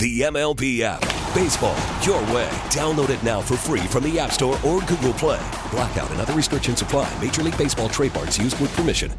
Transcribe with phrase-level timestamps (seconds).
[0.00, 1.02] The MLB app.
[1.34, 2.48] Baseball, your way.
[2.70, 5.46] Download it now for free from the App Store or Google Play.
[5.70, 7.06] Blackout and other restrictions apply.
[7.20, 9.12] Major League Baseball trademarks used with permission.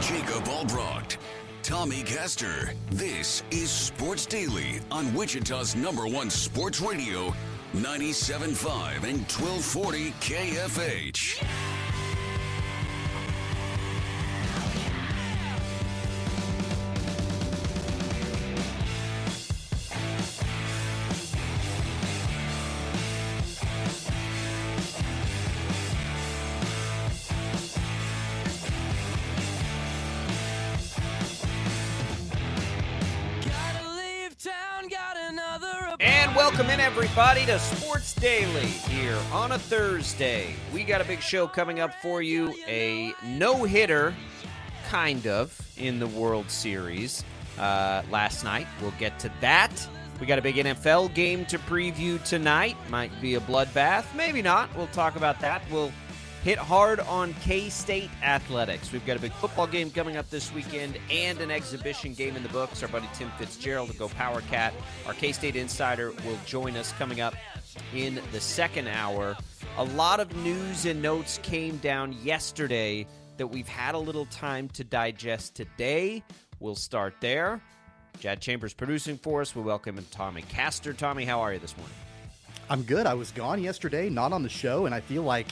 [0.00, 1.16] Jacob Albrecht,
[1.62, 2.74] Tommy Castor.
[2.90, 7.32] This is Sports Daily on Wichita's number one sports radio,
[7.72, 11.42] 97.5 and 1240 KFH.
[36.34, 40.54] Welcome in, everybody, to Sports Daily here on a Thursday.
[40.72, 42.52] We got a big show coming up for you.
[42.66, 44.12] A no hitter,
[44.88, 47.24] kind of, in the World Series
[47.58, 48.66] uh, last night.
[48.80, 49.88] We'll get to that.
[50.20, 52.76] We got a big NFL game to preview tonight.
[52.90, 54.74] Might be a bloodbath, maybe not.
[54.76, 55.62] We'll talk about that.
[55.70, 55.92] We'll
[56.44, 58.92] hit hard on K State athletics.
[58.92, 62.42] We've got a big football game coming up this weekend and an exhibition game in
[62.42, 62.82] the books.
[62.82, 64.74] Our buddy Tim Fitzgerald will go Power Cat.
[65.06, 67.34] Our K State insider will join us coming up
[67.94, 69.36] in the second hour.
[69.78, 73.06] A lot of news and notes came down yesterday
[73.38, 76.22] that we've had a little time to digest today.
[76.60, 77.62] We'll start there.
[78.20, 79.56] Jad Chambers producing for us.
[79.56, 80.92] We welcome Tommy Castor.
[80.92, 81.96] Tommy, how are you this morning?
[82.68, 83.06] I'm good.
[83.06, 85.48] I was gone yesterday, not on the show, and I feel like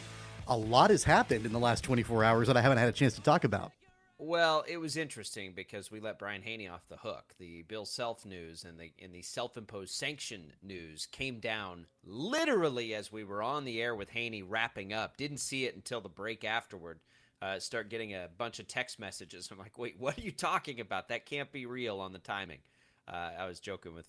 [0.48, 3.14] a lot has happened in the last 24 hours that I haven't had a chance
[3.14, 3.72] to talk about.
[4.19, 7.34] Well, it was interesting because we let Brian Hanni off the hook.
[7.41, 13.10] The Bill Self news and the and the self-imposed sanction news came down literally as
[13.10, 15.16] we were on the air with Hanni wrapping up.
[15.16, 17.00] Didn't see it until the break afterward.
[17.41, 19.48] Uh, start getting a bunch of text messages.
[19.50, 21.09] I'm like, wait, what are you talking about?
[21.09, 22.60] That can't be real on the timing.
[23.09, 24.06] Uh, I was joking with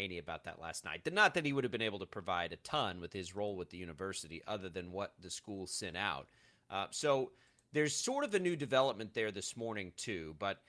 [0.00, 1.06] Hanni about that last night.
[1.12, 3.70] Not that he would have been able to provide a ton with his role with
[3.70, 6.28] the university, other than what the school sent out.
[6.70, 7.32] Uh, so
[7.72, 10.34] there's sort of a new development there this morning too.
[10.38, 10.60] But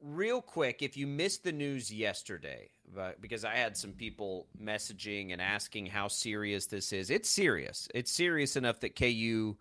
[0.00, 5.32] real quick, if you missed the news yesterday, but because I had some people messaging
[5.32, 7.88] and asking how serious this is, it's serious.
[7.94, 9.56] It's serious enough that KU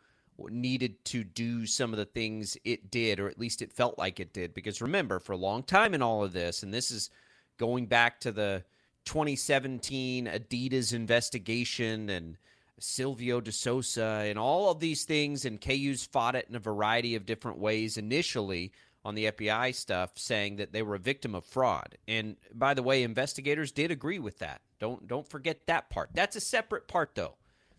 [0.50, 4.20] needed to do some of the things it did, or at least it felt like
[4.20, 4.54] it did.
[4.54, 7.12] Because remember, for a long time in all of this, and this is
[7.58, 8.64] going back to the
[9.06, 12.38] 2017 Adidas investigation and
[12.80, 17.16] Silvio De Sousa and all of these things, and KU's fought it in a variety
[17.16, 18.72] of different ways initially
[19.04, 21.98] on the FBI stuff, saying that they were a victim of fraud.
[22.08, 24.62] And by the way, investigators did agree with that.
[24.80, 26.10] Don't don't forget that part.
[26.14, 27.36] That's a separate part though.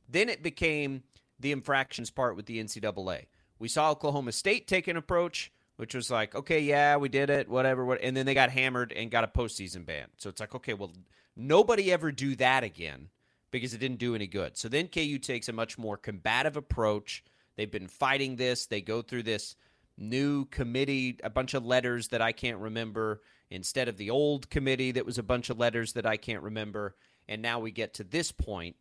[0.08, 1.02] Then it became
[1.38, 3.26] the infractions part with the NCAA.
[3.58, 7.48] We saw Oklahoma State take an approach which was like, okay, yeah, we did it,
[7.48, 10.06] whatever, what, and then they got hammered and got a postseason ban.
[10.18, 10.92] So it's like, okay, well,
[11.36, 13.08] nobody ever do that again
[13.50, 14.56] because it didn't do any good.
[14.56, 17.24] So then KU takes a much more combative approach.
[17.56, 18.66] They've been fighting this.
[18.66, 19.56] They go through this
[19.98, 24.92] new committee, a bunch of letters that I can't remember instead of the old committee
[24.92, 26.96] that was a bunch of letters that I can't remember.
[27.28, 28.76] And now we get to this point,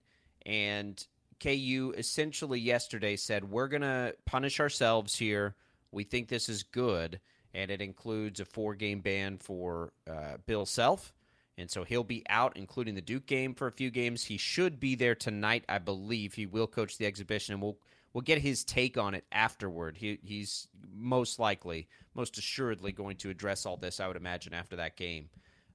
[0.46, 1.06] and
[1.42, 5.56] KU essentially yesterday said, we're going to punish ourselves here
[5.92, 7.20] we think this is good,
[7.54, 11.14] and it includes a four game ban for uh, Bill Self.
[11.58, 14.24] And so he'll be out, including the Duke game for a few games.
[14.24, 16.34] He should be there tonight, I believe.
[16.34, 17.78] He will coach the exhibition, and we'll
[18.14, 19.98] we'll get his take on it afterward.
[19.98, 24.00] He, he's most likely, most assuredly, going to address all this.
[24.00, 25.30] I would imagine after that game.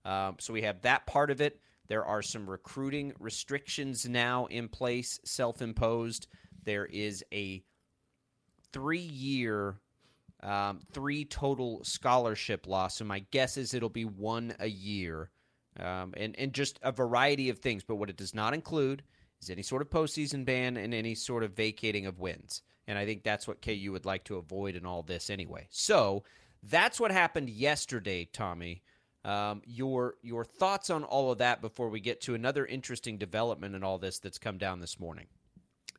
[0.04, 1.60] Um, so we have that part of it.
[1.88, 6.26] There are some recruiting restrictions now in place, self-imposed.
[6.64, 7.62] There is a
[8.72, 9.76] three-year
[10.42, 12.96] um, three total scholarship loss.
[12.96, 15.30] So my guess is it'll be one a year.
[15.78, 17.84] Um, and, and just a variety of things.
[17.84, 19.02] But what it does not include
[19.42, 22.62] is any sort of postseason ban and any sort of vacating of wins.
[22.88, 25.66] And I think that's what KU would like to avoid in all this anyway.
[25.70, 26.24] So
[26.62, 28.82] that's what happened yesterday, Tommy.
[29.24, 33.74] Um, your your thoughts on all of that before we get to another interesting development
[33.74, 35.26] in all this that's come down this morning.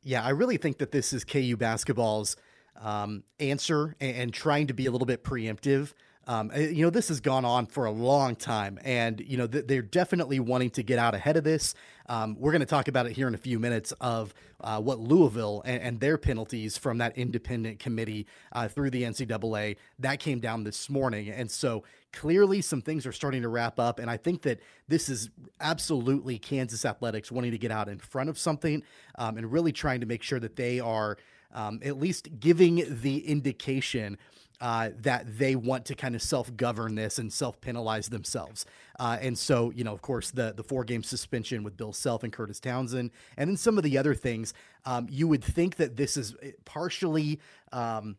[0.02, 2.38] Yeah, I really think that this is KU basketball's
[2.82, 5.94] um, answer and, and, trying to be a little bit preemptive
[6.28, 9.48] um, eh, you know, this has gone on for a long time, and you know
[9.48, 11.74] th- they're definitely wanting to get out ahead of this.
[12.10, 15.00] Um, we're going to talk about it here in a few minutes of uh, what
[15.00, 20.40] Louisville and, and, their penalties from that independent committee uh, through the NCAA that came
[20.40, 24.00] down this morning, and so clearly some things are starting to wrap up.
[24.00, 24.60] And I think that
[24.90, 25.30] this is
[25.62, 28.84] absolutely Kansas athletics wanting to get out in front of something
[29.16, 31.18] um, and really trying to make sure that they are
[31.54, 34.18] um, at least giving the indication
[34.60, 38.66] uh, that they want to kind of self govern this and self penalize themselves.
[39.00, 42.24] Uh, and so, you know, of course, the the four game suspension with Bill Self
[42.24, 44.54] and Kurtis Townsend, and then some of the other things,
[44.86, 47.40] um, you would think that this is eh, partially
[47.72, 48.18] um,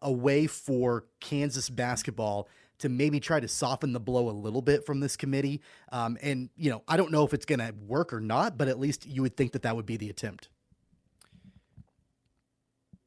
[0.00, 2.48] a way for Kansas basketball
[2.78, 5.60] to maybe try to soften the blow a little bit from this committee.
[5.92, 8.66] Um, and, you know, I don't know if it's going to work or not, but
[8.66, 10.48] at least you would think that that would be the attempt.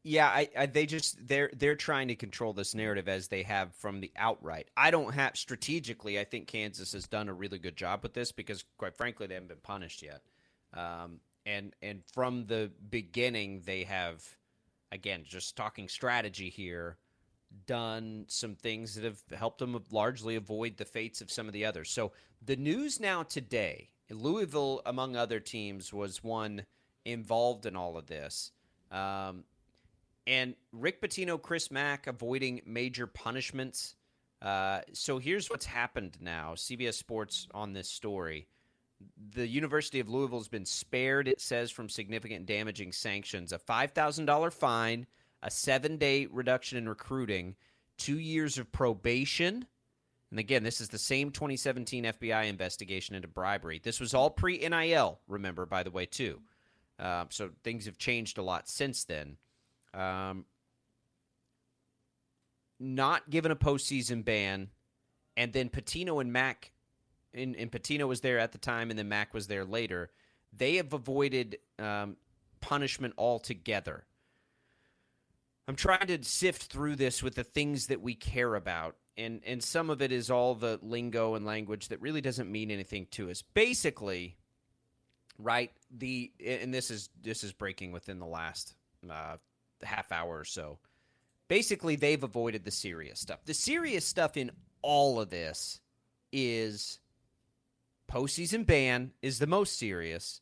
[0.07, 3.73] Yeah, I, I, they just they're they're trying to control this narrative as they have
[3.73, 4.69] from the outright.
[4.77, 6.19] I don't have strategically.
[6.19, 9.33] I think Kansas has done a really good job with this because, quite frankly, they
[9.33, 10.21] haven't been punished yet.
[10.75, 14.23] Um, and and from the beginning, they have,
[14.91, 16.97] again, just talking strategy here,
[17.65, 21.65] done some things that have helped them largely avoid the fates of some of the
[21.65, 21.89] others.
[21.89, 22.11] So
[22.45, 26.67] the news now today, Louisville, among other teams, was one
[27.05, 28.51] involved in all of this.
[28.91, 29.45] Um,
[30.27, 33.95] and Rick Pitino, Chris Mack avoiding major punishments.
[34.41, 36.53] Uh, so here's what's happened now.
[36.55, 38.47] CBS Sports on this story.
[39.33, 44.53] The University of Louisville has been spared, it says, from significant damaging sanctions a $5,000
[44.53, 45.05] fine,
[45.43, 47.55] a seven day reduction in recruiting,
[47.97, 49.65] two years of probation.
[50.31, 53.79] And again, this is the same 2017 FBI investigation into bribery.
[53.83, 56.41] This was all pre NIL, remember, by the way, too.
[56.97, 59.37] Uh, so things have changed a lot since then.
[59.95, 60.45] Um,
[62.79, 64.69] not given a postseason ban,
[65.37, 66.71] and then Pitino and Mack,
[67.33, 70.11] and, and Pitino was there at the time, and then Mack was there later.
[70.51, 72.17] They have avoided um,
[72.61, 74.05] punishment altogether.
[75.67, 79.63] I'm trying to sift through this with the things that we care about, and and
[79.63, 83.31] some of it is all the lingo and language that really doesn't mean anything to
[83.31, 83.41] us.
[83.41, 84.37] Basically,
[85.39, 85.71] right?
[85.89, 88.75] The and this is this is breaking within the last
[89.09, 89.37] uh,
[89.83, 90.79] half hour or so.
[91.47, 93.45] Basically, they've avoided the serious stuff.
[93.45, 94.51] The serious stuff in
[94.81, 95.79] all of this
[96.31, 96.99] is
[98.11, 100.41] postseason ban is the most serious,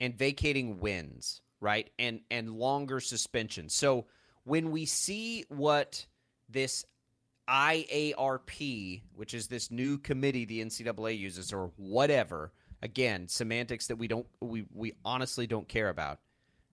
[0.00, 1.90] and vacating wins, right?
[1.98, 3.68] And and longer suspension.
[3.68, 4.06] So
[4.44, 6.06] when we see what
[6.48, 6.84] this
[7.48, 12.52] IARP, which is this new committee the NCAA uses, or whatever,
[12.82, 16.18] again, semantics that we don't we we honestly don't care about.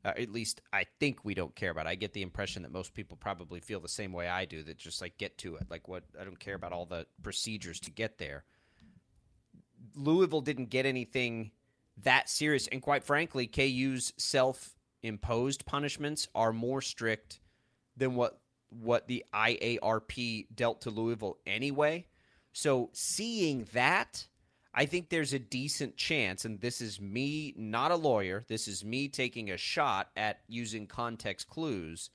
[0.04, 1.86] Uh, at least I think we don't care about.
[1.86, 1.90] It.
[1.90, 4.64] I get the impression that most people probably feel the same way I do.
[4.64, 5.68] That just like get to it.
[5.70, 8.44] Like what I don't care about all the procedures to get there.
[9.96, 11.52] Louisville didn't get anything
[12.04, 17.40] that serious, and quite frankly, KU's self-imposed punishments are more strict
[17.98, 18.40] than what
[18.70, 22.06] what the IARP dealt to Louisville anyway.
[22.54, 24.28] So seeing that
[24.74, 28.86] I think there's a decent chance, and this is me, not a lawyer, this is
[28.86, 32.10] me taking a shot at using context clues.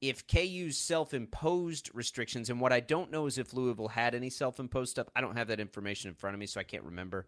[0.00, 4.30] If KU's self imposed restrictions, and what I don't know is if Louisville had any
[4.30, 6.84] self imposed stuff, I don't have that information in front of me, so I can't
[6.84, 7.26] remember.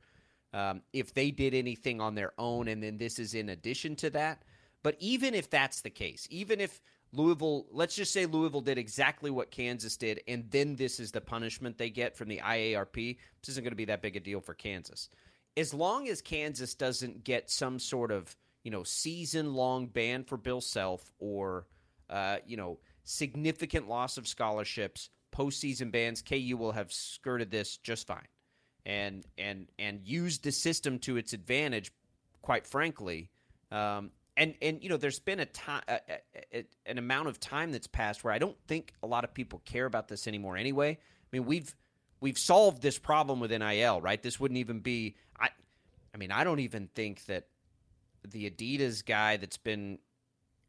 [0.52, 4.10] Um, if they did anything on their own, and then this is in addition to
[4.10, 4.42] that.
[4.84, 6.80] But even if that's the case, even if
[7.14, 11.20] Louisville, let's just say Louisville did exactly what Kansas did, and then this is the
[11.20, 13.16] punishment they get from the IARP.
[13.40, 15.08] This isn't going to be that big a deal for Kansas.
[15.56, 20.36] As long as Kansas doesn't get some sort of, you know, season long ban for
[20.36, 21.66] Bill Self or,
[22.10, 28.06] uh, you know, significant loss of scholarships, postseason bans, KU will have skirted this just
[28.06, 28.26] fine,
[28.84, 31.92] and and and used the system to its advantage.
[32.42, 33.30] Quite frankly,
[33.70, 35.82] um, and and you know there's been a time
[36.86, 39.86] an amount of time that's passed where I don't think a lot of people care
[39.86, 40.92] about this anymore anyway.
[40.92, 41.74] I mean we've
[42.20, 44.22] we've solved this problem with NIL, right?
[44.22, 45.48] This wouldn't even be I
[46.14, 47.48] I mean I don't even think that
[48.26, 49.98] the Adidas guy that's been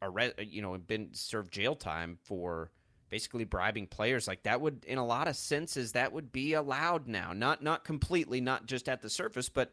[0.02, 2.70] arrested, you know, been served jail time for
[3.08, 7.06] basically bribing players like that would in a lot of senses that would be allowed
[7.08, 7.32] now.
[7.32, 9.72] Not not completely, not just at the surface, but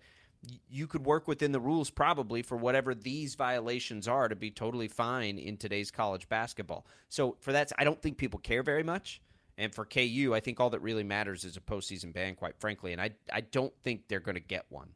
[0.69, 4.88] you could work within the rules probably for whatever these violations are to be totally
[4.88, 6.85] fine in today's college basketball.
[7.09, 9.21] So for that, I don't think people care very much.
[9.57, 12.91] And for KU, I think all that really matters is a postseason ban, quite frankly.
[12.91, 14.89] And I, I don't think they're going to get one.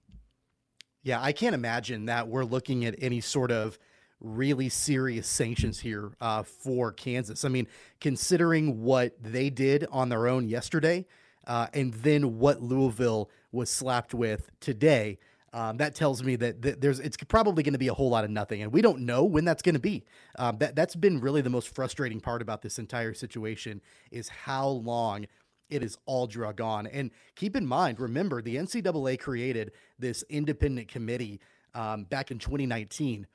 [1.04, 3.78] Yeah, I can't imagine that we're looking at any sort of
[4.20, 7.46] really serious sanctions here uh, for Kansas.
[7.46, 7.68] I mean,
[8.02, 11.06] considering what they did on their own yesterday,
[11.46, 15.20] uh, and then what Louisville was slapped with today,
[15.54, 18.24] um, that tells me that, that, there's it's probably going to be a whole lot
[18.24, 20.04] of nothing, and we don't know when that's going to be.
[20.38, 24.68] Um, that that's been really the most frustrating part about this entire situation is how
[24.68, 25.26] long
[25.70, 26.88] it is all drug on.
[26.88, 31.40] And keep in mind, remember the NCAA created this independent committee
[31.74, 33.26] um, back in 2019,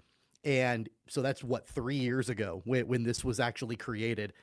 [0.45, 4.35] and so that's what three years ago when, when this was actually created.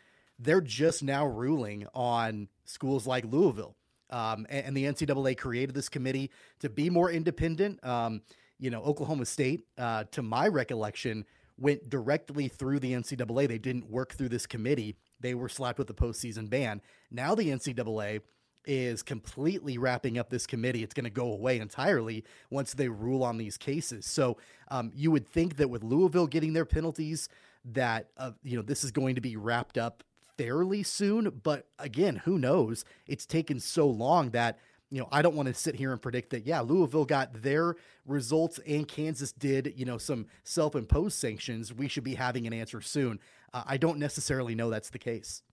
[0.42, 3.76] They're just now ruling on schools like Louisville
[4.10, 7.84] um, and, and, the NCAA created this committee to be more independent.
[7.86, 8.22] Um,
[8.60, 11.26] you know, Oklahoma State, uh, to my recollection,
[11.58, 13.48] went directly through the NCAA.
[13.48, 14.96] They didn't work through this committee.
[15.20, 16.82] They were slapped with the postseason ban.
[17.12, 18.22] Now the NCAA
[18.66, 20.84] is completely wrapping up this committee.
[20.84, 24.06] It's going to go away entirely once they rule on these cases.
[24.06, 24.38] So
[24.70, 27.30] um, you would think that with Louisville getting their penalties,
[27.66, 30.04] that uh, you know this is going to be wrapped up
[30.40, 31.42] fairly soon.
[31.44, 32.86] But again, who knows?
[33.06, 34.58] It's taken so long that
[34.92, 37.76] you know, I don't want to sit here and predict that, yeah, Louisville got their
[38.08, 41.72] results and Kansas did, you know, some self imposed sanctions.
[41.72, 43.20] We should be having an answer soon.
[43.54, 45.44] Uh, I don't necessarily know that's the case.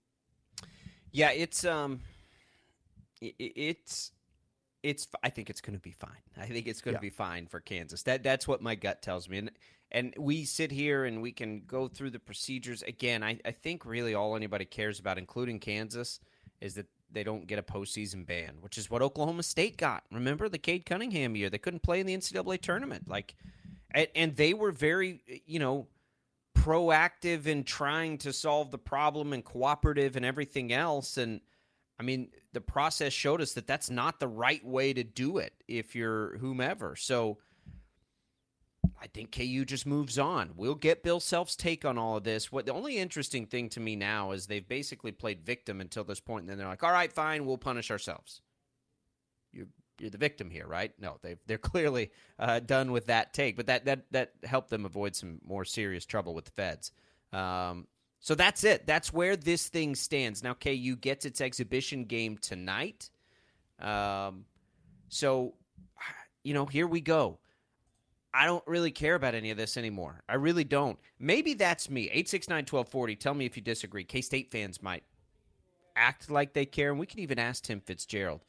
[1.11, 1.99] Yeah, it's, um,
[3.21, 4.11] it, it's,
[4.81, 6.09] it's, I think it's going to be fine.
[6.35, 7.01] I think it's going to yeah.
[7.01, 8.01] be fine for Kansas.
[8.03, 9.37] That, that's what my gut tells me.
[9.37, 9.51] And,
[9.91, 13.23] and we sit here and we can go through the procedures again.
[13.23, 16.19] I, I think really all anybody cares about, including Kansas,
[16.59, 20.03] is that they don't get a postseason ban, which is what Oklahoma State got.
[20.11, 21.49] Remember the Cade Cunningham year?
[21.49, 23.07] They couldn't play in the NCAA tournament.
[23.07, 23.35] Like,
[23.91, 25.87] and, and they were very, you know,
[26.57, 31.17] proactive in trying to solve the problem and cooperative and everything else.
[31.17, 31.39] And
[31.97, 35.53] I mean, the process showed us that that's not the right way to do it
[35.69, 36.97] if you're whomever.
[36.97, 37.37] So
[38.99, 40.51] I think KU just moves on.
[40.55, 42.51] We'll get Bill Self's take on all of this.
[42.51, 46.19] What the only interesting thing to me now is they've basically played victim until this
[46.19, 48.41] point, and then they're like, "All right, fine, we'll punish ourselves."
[49.53, 49.67] You're
[49.99, 50.91] you're the victim here, right?
[50.99, 54.85] No, they they're clearly uh, done with that take, but that that that helped them
[54.85, 56.91] avoid some more serious trouble with the feds.
[57.31, 57.87] Um,
[58.19, 58.87] so that's it.
[58.87, 60.55] That's where this thing stands now.
[60.55, 63.11] KU gets its exhibition game tonight.
[63.79, 64.45] Um,
[65.09, 65.53] so
[66.43, 67.39] you know, here we go.
[68.37, 70.21] I don't really care about any of this anymore.
[70.29, 70.99] I really don't.
[71.17, 72.03] Maybe that's me.
[72.03, 73.15] 869 1240.
[73.15, 74.03] Tell me if you disagree.
[74.03, 75.01] K State fans might
[75.95, 78.45] act like they care, and we can even ask Tim Fitzgerald.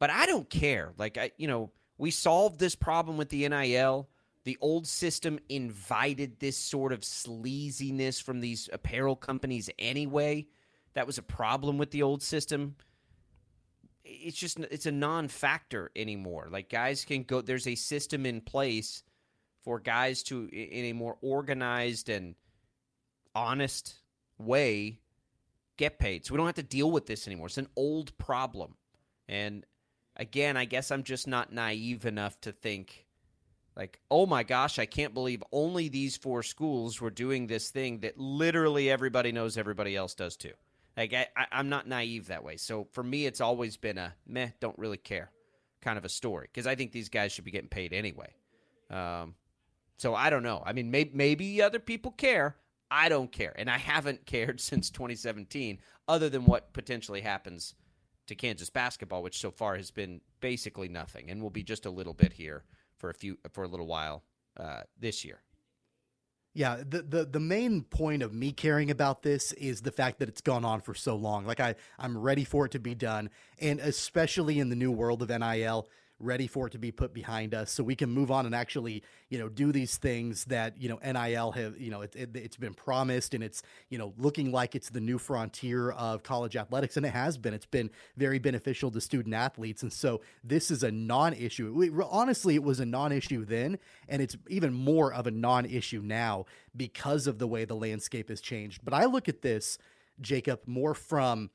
[0.00, 0.94] But I don't care.
[0.98, 4.08] Like, I, you know, we solved this problem with the NIL.
[4.42, 10.48] The old system invited this sort of sleaziness from these apparel companies anyway.
[10.94, 12.74] That was a problem with the old system.
[14.02, 16.48] It's just it's a non-factor anymore.
[16.50, 19.04] Like guys can go there's a system in place
[19.62, 22.34] for guys to, in a more organized and
[23.34, 23.94] honest
[24.38, 24.98] way,
[25.76, 26.24] get paid.
[26.24, 27.46] So we don't have to deal with this anymore.
[27.46, 28.76] It's an old problem.
[29.28, 29.64] And
[30.16, 33.06] again, I guess I'm just not naive enough to think,
[33.76, 38.00] like, oh my gosh, I can't believe only these four schools were doing this thing
[38.00, 40.52] that literally everybody knows everybody else does too.
[40.96, 42.56] Like, I, am not naive that way.
[42.56, 45.30] So for me, it's always been a meh, don't really care
[45.80, 48.34] kind of a story because I think these guys should be getting paid anyway.
[48.90, 49.34] Um,
[50.00, 50.62] so I don't know.
[50.64, 52.56] I mean, maybe, maybe other people care.
[52.90, 53.52] I don't care.
[53.54, 55.78] And I haven't cared since 2017,
[56.08, 57.74] other than what potentially happens
[58.26, 61.90] to Kansas basketball, which so far has been basically nothing and will be just a
[61.90, 62.64] little bit here
[62.96, 64.24] for a few for a little while
[64.58, 65.42] uh, this year.
[66.54, 70.30] Yeah, the, the the main point of me caring about this is the fact that
[70.30, 71.44] it's gone on for so long.
[71.44, 73.28] Like I I'm ready for it to be done,
[73.58, 75.88] and especially in the new world of NIL,
[76.20, 79.02] ready for it to be put behind us so we can move on and actually
[79.30, 82.56] you know do these things that you know NIL have you know it, it, it's
[82.56, 86.96] been promised and it's you know looking like it's the new frontier of college athletics
[86.96, 87.54] and it has been.
[87.54, 91.90] It's been very beneficial to student athletes and so this is a non-issue.
[92.10, 96.44] Honestly it was a non-issue then and it's even more of a non-issue now
[96.76, 98.80] because of the way the landscape has changed.
[98.84, 99.78] But I look at this
[100.20, 101.50] Jacob more from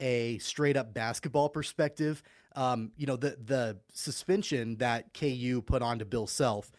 [0.00, 2.22] a straight up basketball perspective
[2.56, 6.70] um, you know, the the suspension that KU put on to Bill Self,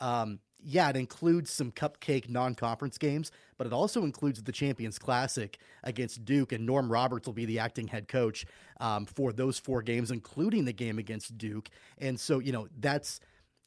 [0.00, 5.58] um, yeah, it includes some cupcake non-conference games, but it also includes the Champions Classic
[5.84, 8.44] against Duke, and Norm Roberts will be the acting head coach
[8.80, 11.68] um, for those four games, including the game against Duke.
[11.98, 13.20] And so, you know, that's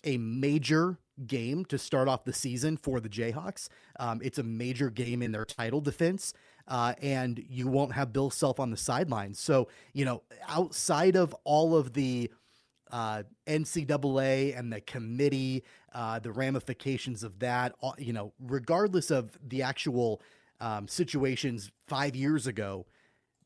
[0.04, 3.70] a major game to start off the season for the Jayhawks.
[4.00, 6.34] Um, it's a major game in their title defense.
[6.68, 9.40] Uh, and you won't have Bill Self on the sidelines.
[9.40, 12.32] So, you know, outside of all of the
[12.90, 19.64] uh, NCAA and the committee, uh, the ramifications of that, you know, regardless of the
[19.64, 20.22] actual
[20.62, 22.86] um, situations five years ago,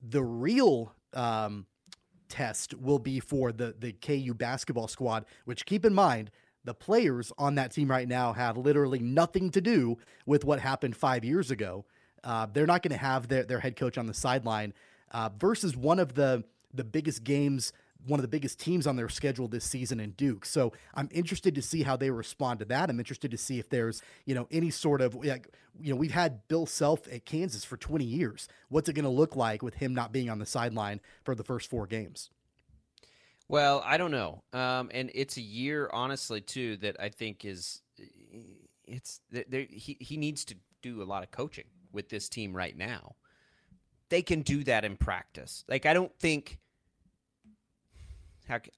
[0.02, 1.66] the real um,
[2.30, 5.26] test will be for the the KU basketball squad.
[5.46, 6.30] Which keep in mind,
[6.64, 10.96] the players on that team right now have literally nothing to do with what happened
[10.96, 11.86] five years ago.
[12.24, 14.74] Uh, they're not going to have their their head coach on the sideline
[15.12, 16.44] uh, versus one of the
[16.74, 17.74] the biggest games
[18.06, 20.46] one of the biggest teams on their schedule this season in Duke.
[20.46, 22.90] So I'm interested to see how they respond to that.
[22.90, 26.12] I'm interested to see if there's, you know, any sort of like, you know, we've
[26.12, 28.48] had Bill Self at Kansas for 20 years.
[28.70, 31.44] What's it going to look like with him not being on the sideline for the
[31.44, 32.30] first four games?
[33.50, 34.44] Well, I don't know.
[34.54, 37.82] Um, and it's a year, honestly, too, that I think is
[38.86, 42.78] it's there, he he needs to do a lot of coaching with this team right
[42.78, 43.16] now.
[44.10, 45.64] They can do that in practice.
[45.68, 46.60] Like I don't think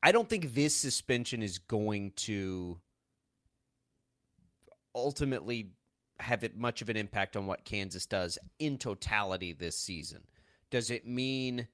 [0.01, 2.79] I don't think this suspension is going to
[4.95, 5.71] ultimately
[6.19, 10.23] have it much of an impact on what Kansas does in totality this season.
[10.71, 11.67] Does it mean,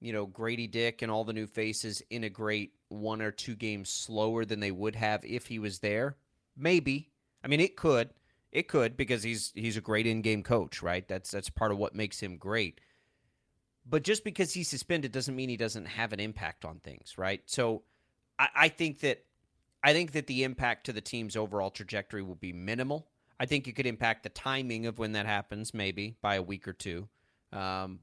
[0.00, 4.44] you know, Grady Dick and all the new faces integrate one or two games slower
[4.44, 6.16] than they would have if he was there?
[6.56, 7.10] Maybe.
[7.44, 8.10] I mean, it could.
[8.52, 11.06] It could because he's he's a great in-game coach, right?
[11.08, 12.80] That's that's part of what makes him great.
[13.84, 17.42] But just because he's suspended doesn't mean he doesn't have an impact on things, right?
[17.46, 17.82] So
[18.38, 19.24] I, I think that
[19.82, 23.08] I think that the impact to the team's overall trajectory will be minimal.
[23.40, 26.68] I think it could impact the timing of when that happens, maybe by a week
[26.68, 27.08] or two.
[27.52, 28.00] Um,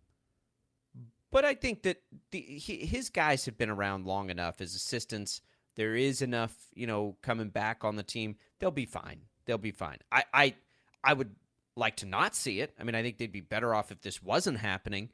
[1.32, 2.02] but I think that
[2.32, 4.60] the, his guys have been around long enough.
[4.60, 5.42] His assistants,
[5.76, 8.36] there is enough, you know, coming back on the team.
[8.60, 9.22] They'll be fine.
[9.50, 9.98] They'll be fine.
[10.12, 10.56] I, I,
[11.04, 11.36] I would
[11.76, 12.74] like to not see it.
[12.80, 15.10] I mean, I think they'd be better off if this wasn't happening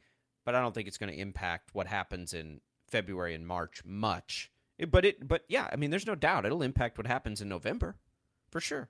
[0.45, 4.51] but I don't think it's going to impact what happens in February and March much.
[4.89, 7.95] But it, but yeah, I mean, there's no doubt it'll impact what happens in November,
[8.51, 8.89] for sure.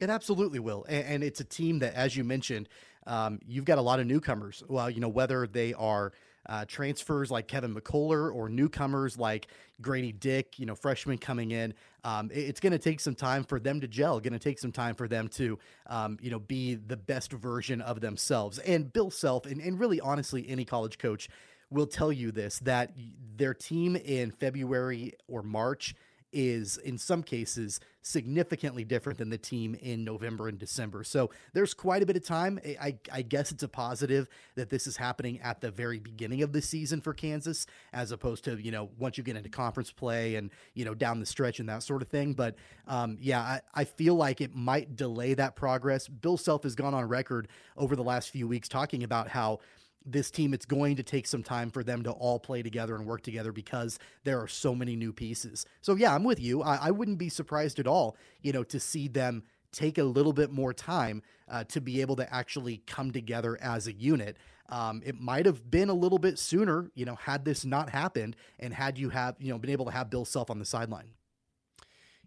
[0.00, 2.68] It absolutely will, and, and it's a team that, as you mentioned,
[3.06, 4.62] um, you've got a lot of newcomers.
[4.68, 6.12] Well, you know whether they are
[6.46, 9.48] uh, transfers like Kevin McCullar or newcomers like
[9.80, 11.74] Grady Dick, you know, freshmen coming in.
[12.04, 14.20] Um, it, it's going to take some time for them to gel.
[14.20, 17.80] Going to take some time for them to, um, you know, be the best version
[17.80, 18.58] of themselves.
[18.58, 21.28] And Bill Self, and, and really honestly, any college coach
[21.70, 22.92] will tell you this that
[23.36, 25.94] their team in February or March
[26.32, 31.04] is in some cases significantly different than the team in November and December.
[31.04, 32.58] So there's quite a bit of time.
[32.64, 36.52] I, I, guess it's a positive that this is happening at the very beginning of
[36.52, 40.34] the season for Kansas, as opposed to, you know, once you get into conference play
[40.34, 42.32] and, you know, down the stretch and that sort of thing.
[42.32, 42.56] But
[42.88, 46.08] um, yeah, I, I feel like it might delay that progress.
[46.08, 49.60] Bill Self has gone on record over the last few weeks talking about how
[50.04, 53.06] this team, it's going to take some time for them to all play together and
[53.06, 55.66] work together because there are so many new pieces.
[55.80, 56.62] So yeah, I'm with you.
[56.62, 60.32] I, I wouldn't be surprised at all, you know, to see them take a little
[60.32, 64.36] bit more time uh, to be able to actually come together as a unit.
[64.68, 68.36] Um, it might have been a little bit sooner, you know, had this not happened
[68.58, 71.08] and had you have, you know, been able to have Bill Self on the sideline.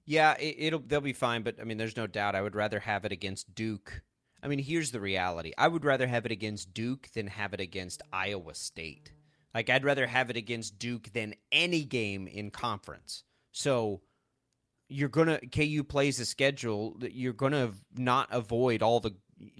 [0.05, 2.79] Yeah, it, will they'll be fine, but I mean, there's no doubt I would rather
[2.79, 4.03] have it against Duke
[4.43, 5.53] I mean, here's the reality.
[5.57, 9.11] I would rather have it against Duke than have it against Iowa State.
[9.53, 13.23] Like I'd rather have it against Duke than any game in conference.
[13.51, 14.01] So
[14.89, 19.15] you're gonna KU plays a schedule that you're gonna not avoid all the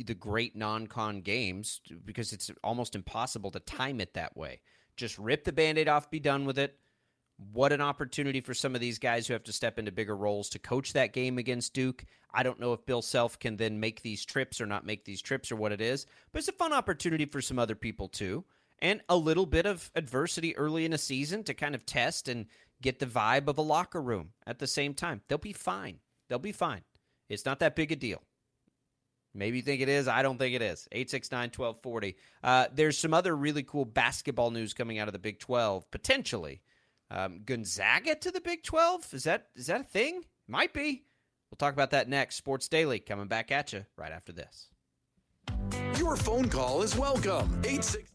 [0.05, 4.59] the great non-con games because it's almost impossible to time it that way.
[4.97, 6.77] Just rip the band-aid off, be done with it.
[7.51, 10.49] What an opportunity for some of these guys who have to step into bigger roles
[10.49, 12.05] to coach that game against Duke.
[12.33, 15.21] I don't know if Bill Self can then make these trips or not make these
[15.21, 18.45] trips or what it is, but it's a fun opportunity for some other people too.
[18.79, 22.45] And a little bit of adversity early in a season to kind of test and
[22.81, 25.21] get the vibe of a locker room at the same time.
[25.27, 25.99] They'll be fine.
[26.29, 26.81] They'll be fine.
[27.29, 28.21] It's not that big a deal.
[29.33, 30.07] Maybe you think it is.
[30.07, 30.87] I don't think it is.
[30.91, 32.15] 869 1240.
[32.43, 36.61] Uh, there's some other really cool basketball news coming out of the Big 12, potentially.
[37.11, 39.13] Um, Gonzaga to the Big 12?
[39.13, 40.25] Is that is that a thing?
[40.47, 41.03] Might be.
[41.49, 42.35] We'll talk about that next.
[42.35, 44.69] Sports Daily coming back at you right after this.
[45.97, 47.61] Your phone call is welcome.
[47.61, 48.14] 86-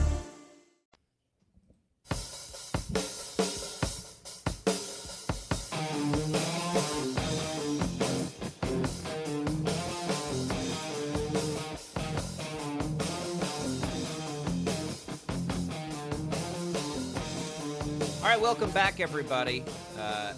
[18.41, 19.63] Welcome back, everybody.
[19.99, 20.33] Uh,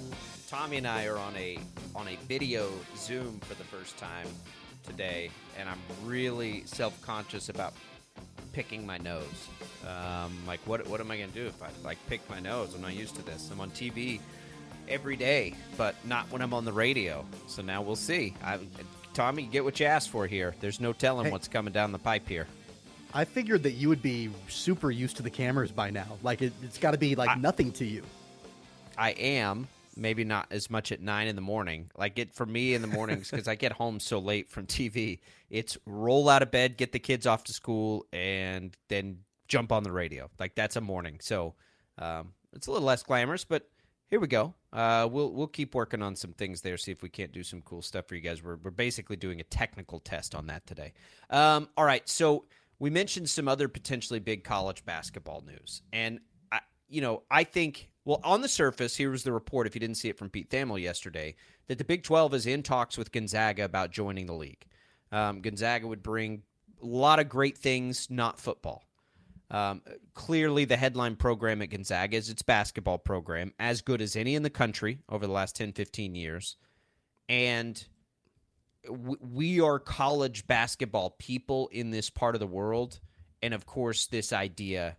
[0.50, 1.58] Tommy and I are on a
[1.96, 4.28] on a video Zoom for the first time
[4.86, 7.74] today, and I'm really self conscious about
[8.52, 9.48] picking my nose.
[9.88, 12.76] Um, like, what what am I gonna do if I like pick my nose?
[12.76, 13.50] I'm not used to this.
[13.50, 14.20] I'm on TV
[14.90, 17.26] every day, but not when I'm on the radio.
[17.48, 18.36] So now we'll see.
[18.44, 18.60] I,
[19.14, 20.56] Tommy, get what you asked for here.
[20.60, 21.32] There's no telling hey.
[21.32, 22.48] what's coming down the pipe here.
[23.14, 26.18] I figured that you would be super used to the cameras by now.
[26.24, 28.04] Like it, has got to be like I, nothing to you.
[28.98, 29.68] I am.
[29.96, 31.92] Maybe not as much at nine in the morning.
[31.96, 35.20] Like it for me in the mornings because I get home so late from TV.
[35.52, 39.84] It's roll out of bed, get the kids off to school, and then jump on
[39.84, 40.32] the radio.
[40.40, 41.20] Like that's a morning.
[41.22, 41.54] So
[42.00, 43.70] um, it's a little less glamorous, but
[44.10, 44.56] here we go.
[44.72, 46.78] Uh, we'll we'll keep working on some things there.
[46.78, 48.42] See if we can't do some cool stuff for you guys.
[48.42, 50.94] We're we're basically doing a technical test on that today.
[51.30, 52.46] Um, all right, so
[52.84, 55.84] we mentioned some other potentially big college basketball news.
[55.94, 56.20] And,
[56.52, 59.80] I, you know, I think, well, on the surface, here was the report, if you
[59.80, 61.36] didn't see it from Pete Thamel yesterday,
[61.68, 64.66] that the Big 12 is in talks with Gonzaga about joining the league.
[65.14, 66.44] Um, Gonzaga would bring
[66.82, 68.84] a lot of great things, not football.
[69.50, 69.82] Um,
[70.14, 74.44] clearly, the headline program at Gonzaga is its basketball program, as good as any in
[74.44, 76.58] the country over the last 10, 15 years.
[77.30, 77.82] And
[78.90, 83.00] we are college basketball people in this part of the world.
[83.42, 84.98] And of course, this idea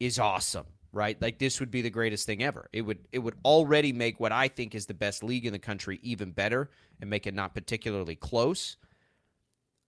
[0.00, 1.20] is awesome, right?
[1.20, 2.68] Like this would be the greatest thing ever.
[2.72, 5.58] It would it would already make what I think is the best league in the
[5.58, 8.76] country even better and make it not particularly close.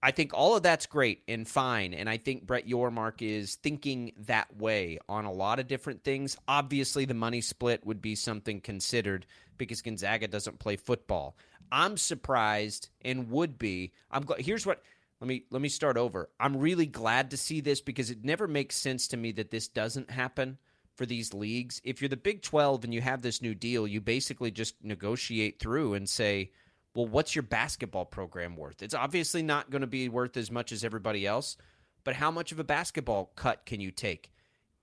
[0.03, 1.95] I think all of that's great and fine.
[1.95, 6.37] And I think Brett Yormark is thinking that way on a lot of different things.
[6.47, 9.27] Obviously, the money split would be something considered
[9.59, 11.37] because Gonzaga doesn't play football.
[11.70, 13.92] I'm surprised and would be.
[14.11, 14.40] I'm glad.
[14.40, 14.83] Here's what.
[15.20, 16.29] Let me let me start over.
[16.38, 19.66] I'm really glad to see this because it never makes sense to me that this
[19.68, 20.59] doesn't happen
[20.94, 21.81] for these leagues.
[21.85, 25.59] If you're the Big 12 and you have this new deal, you basically just negotiate
[25.59, 26.52] through and say,
[26.94, 30.72] "Well, what's your basketball program worth?" It's obviously not going to be worth as much
[30.72, 31.57] as everybody else,
[32.05, 34.31] but how much of a basketball cut can you take?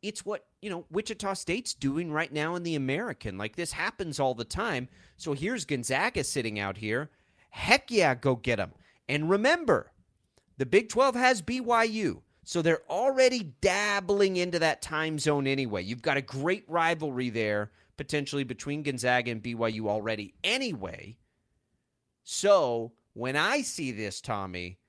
[0.04, 3.38] It's what you know Wichita State's doing right now in the American.
[3.38, 4.90] Like this happens all the time.
[5.18, 7.10] So here's Gonzaga sitting out here.
[7.50, 8.74] Heck yeah, go get them.
[9.10, 9.92] And remember,
[10.58, 12.22] the Big 12 has BYU.
[12.46, 15.84] So they're already dabbling into that time zone anyway.
[15.84, 21.18] You've got a great rivalry there potentially between Gonzaga and BYU already anyway.
[22.24, 24.80] So when I see this, Tommy,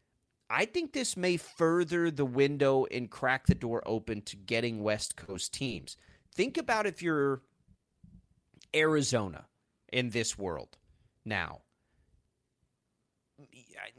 [0.51, 5.17] I think this may further the window and crack the door open to getting West
[5.17, 5.97] Coast teams.
[6.35, 7.43] Think about if you're
[8.75, 9.47] Arizona
[9.93, 10.77] in this world
[11.25, 11.61] now.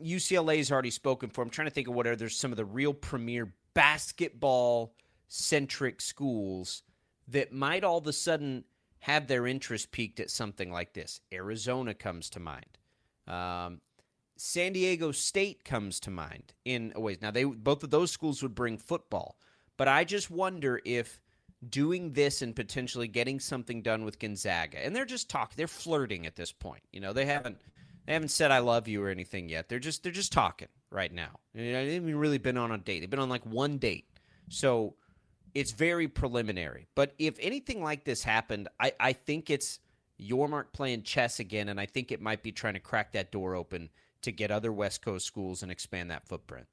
[0.03, 1.41] UCLA has already spoken for.
[1.41, 4.93] I'm trying to think of what are there's some of the real premier basketball
[5.27, 6.84] centric schools
[7.27, 8.63] that might all of a sudden
[8.99, 11.21] have their interest peaked at something like this.
[11.34, 12.77] Arizona comes to mind.
[13.27, 13.81] Um,
[14.38, 17.17] San Diego State comes to mind in a way.
[17.21, 19.38] Now they both of those schools would bring football,
[19.78, 21.19] but I just wonder if
[21.67, 26.26] doing this and potentially getting something done with Gonzaga, and they're just talking, they're flirting
[26.26, 26.84] at this point.
[26.91, 27.58] You know, they haven't
[28.06, 29.69] they haven't said I love you or anything yet.
[29.69, 31.39] They're just they're just talking right now.
[31.54, 33.00] You they haven't really been on a date.
[33.00, 34.06] They've been on like one date.
[34.50, 34.95] So
[35.54, 36.88] it's very preliminary.
[36.93, 39.80] But if anything like this happened, I, I think it's
[40.21, 43.56] Yormark playing chess again, and I think it might be trying to crack that door
[43.56, 43.89] open
[44.26, 46.68] to get other West Coast schools and expand that footprint.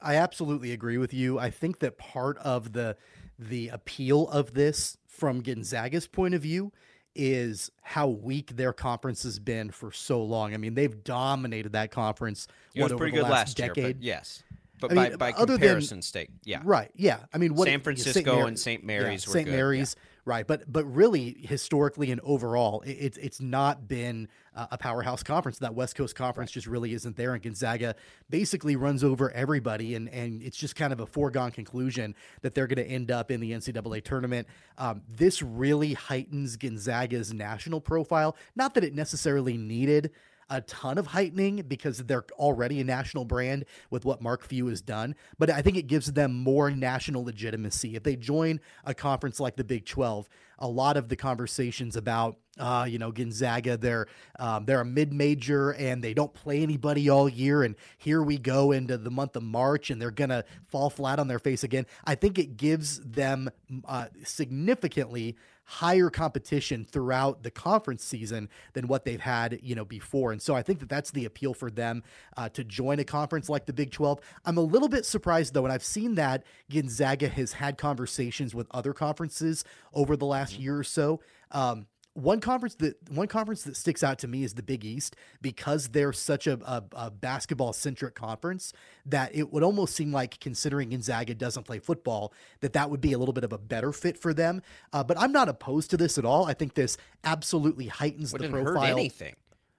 [0.00, 1.38] I absolutely agree with you.
[1.38, 2.96] I think that part of the
[3.38, 6.72] the appeal of this from Gonzaga's point of view
[7.14, 10.54] is how weak their conference has been for so long.
[10.54, 12.46] I mean, they've dominated that conference.
[12.74, 13.76] It was what, pretty over good last decade.
[13.76, 14.42] year, but yes.
[14.80, 17.20] But I by, mean, by other comparison, than, state, yeah, right, yeah.
[17.34, 18.82] I mean, what San Francisco Mar- and St.
[18.82, 19.48] Mary's were St.
[19.48, 19.94] Mary's,
[20.30, 20.46] right?
[20.46, 25.58] But but really, historically and overall, it, it's it's not been a powerhouse conference.
[25.58, 27.96] That West Coast conference just really isn't there, and Gonzaga
[28.28, 32.68] basically runs over everybody, and and it's just kind of a foregone conclusion that they're
[32.68, 34.46] going to end up in the NCAA tournament.
[34.78, 38.36] Um, this really heightens Gonzaga's national profile.
[38.54, 40.12] Not that it necessarily needed
[40.50, 44.82] a ton of heightening because they're already a national brand with what Mark Few has
[44.82, 45.14] done.
[45.38, 47.94] But I think it gives them more national legitimacy.
[47.94, 52.36] If they join a conference like the Big 12, a lot of the conversations about,
[52.58, 54.08] uh, you know, Gonzaga, they're,
[54.38, 57.62] um, they're a mid major and they don't play anybody all year.
[57.62, 61.18] And here we go into the month of March and they're going to fall flat
[61.18, 61.86] on their face again.
[62.04, 63.50] I think it gives them
[63.86, 65.36] uh, significantly
[65.70, 70.32] higher competition throughout the conference season than what they've had, you know, before.
[70.32, 72.02] And so I think that that's the appeal for them
[72.36, 74.18] uh, to join a conference like the Big 12.
[74.44, 78.66] I'm a little bit surprised though, and I've seen that Gonzaga has had conversations with
[78.72, 81.20] other conferences over the last year or so.
[81.52, 85.14] Um, one conference that one conference that sticks out to me is the Big East
[85.40, 88.72] because they're such a, a, a basketball centric conference
[89.06, 93.12] that it would almost seem like considering Gonzaga doesn't play football that that would be
[93.12, 94.60] a little bit of a better fit for them.
[94.92, 96.46] Uh, but I'm not opposed to this at all.
[96.46, 98.98] I think this absolutely heightens Wouldn't the profile.
[98.98, 99.36] anything.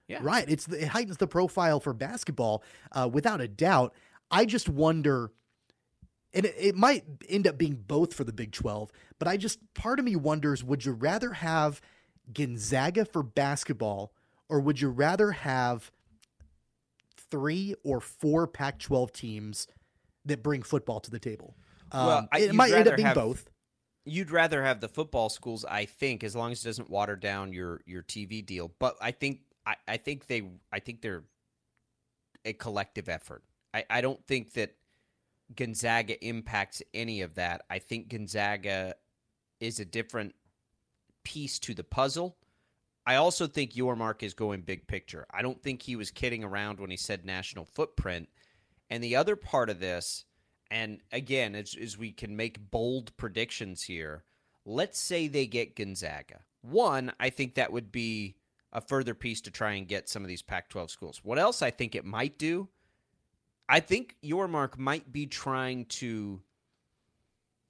[0.08, 0.18] Yeah.
[0.22, 0.48] Right.
[0.48, 3.94] It's it heightens the profile for basketball uh, without a doubt.
[4.30, 5.32] I just wonder
[6.34, 9.58] and it, it might end up being both for the Big 12, but I just
[9.74, 11.80] part of me wonders would you rather have
[12.32, 14.12] Gonzaga for basketball
[14.52, 15.90] or would you rather have
[17.16, 19.66] three or four Pac 12 teams
[20.26, 21.56] that bring football to the table?
[21.90, 23.48] Um, well, I, it might end up being have- both.
[24.04, 27.52] You'd rather have the football schools, I think, as long as it doesn't water down
[27.52, 28.72] your your TV deal.
[28.80, 30.42] But I think I, I think they
[30.72, 31.22] I think they're
[32.44, 33.44] a collective effort.
[33.72, 34.74] I, I don't think that
[35.54, 37.62] Gonzaga impacts any of that.
[37.70, 38.96] I think Gonzaga
[39.60, 40.34] is a different
[41.24, 42.36] piece to the puzzle.
[43.04, 45.26] I also think Yormark is going big picture.
[45.30, 48.28] I don't think he was kidding around when he said national footprint.
[48.90, 50.24] And the other part of this,
[50.70, 54.24] and again, as, as we can make bold predictions here,
[54.64, 56.40] let's say they get Gonzaga.
[56.60, 58.36] One, I think that would be
[58.72, 61.20] a further piece to try and get some of these Pac 12 schools.
[61.22, 62.68] What else I think it might do?
[63.68, 66.40] I think Yormark might be trying to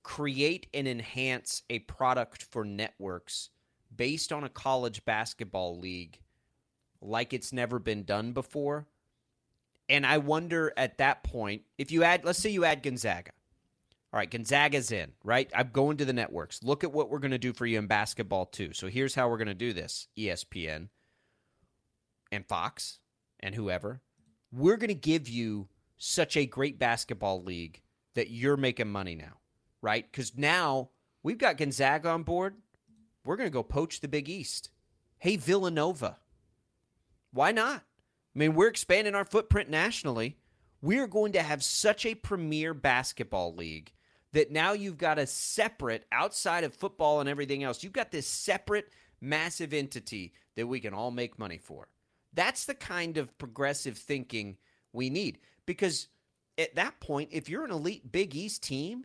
[0.03, 3.51] create and enhance a product for networks
[3.95, 6.19] based on a college basketball league
[7.01, 8.87] like it's never been done before.
[9.89, 13.33] And I wonder at that point, if you add, let's say you add Gonzaga.
[14.13, 15.51] All right, Gonzaga's in, right?
[15.55, 16.63] I'm going to the networks.
[16.63, 18.73] Look at what we're going to do for you in basketball, too.
[18.75, 20.89] So here's how we're going to do this ESPN
[22.31, 22.99] and Fox
[23.41, 24.03] and whoever.
[24.53, 27.81] We're going to give you such a great basketball league
[28.15, 29.39] that you're making money now,
[29.83, 30.11] right?
[30.11, 30.91] Because now
[31.23, 32.55] we've got Gonzaga on board.
[33.25, 34.71] We're going to go poach the Big East.
[35.19, 36.19] Hey, Villanova.
[37.33, 37.83] Why not?
[38.35, 40.39] I mean, we're expanding our footprint nationally.
[40.81, 43.93] We're going to have such a premier basketball league
[44.33, 48.27] that now you've got a separate, outside of football and everything else, you've got this
[48.27, 48.89] separate,
[49.21, 51.89] massive entity that we can all make money for.
[52.33, 54.57] That's the kind of progressive thinking
[54.93, 55.39] we need.
[55.67, 56.09] Because
[56.57, 59.05] at that point, if you're an elite Big East team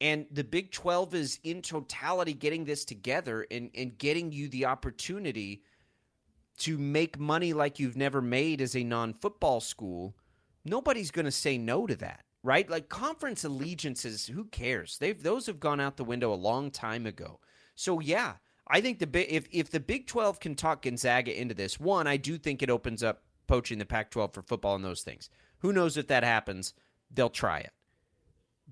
[0.00, 4.66] and the Big 12 is in totality getting this together and, and getting you the
[4.66, 5.62] opportunity
[6.58, 10.14] to make money like you've never made as a non football school,
[10.64, 12.68] nobody's going to say no to that, right?
[12.68, 14.98] Like conference allegiances, who cares?
[14.98, 17.40] They've those have gone out the window a long time ago.
[17.74, 18.34] So yeah,
[18.68, 22.16] I think the if if the Big 12 can talk Gonzaga into this, one, I
[22.16, 25.28] do think it opens up poaching the Pac 12 for football and those things.
[25.58, 26.72] Who knows if that happens?
[27.10, 27.72] They'll try it.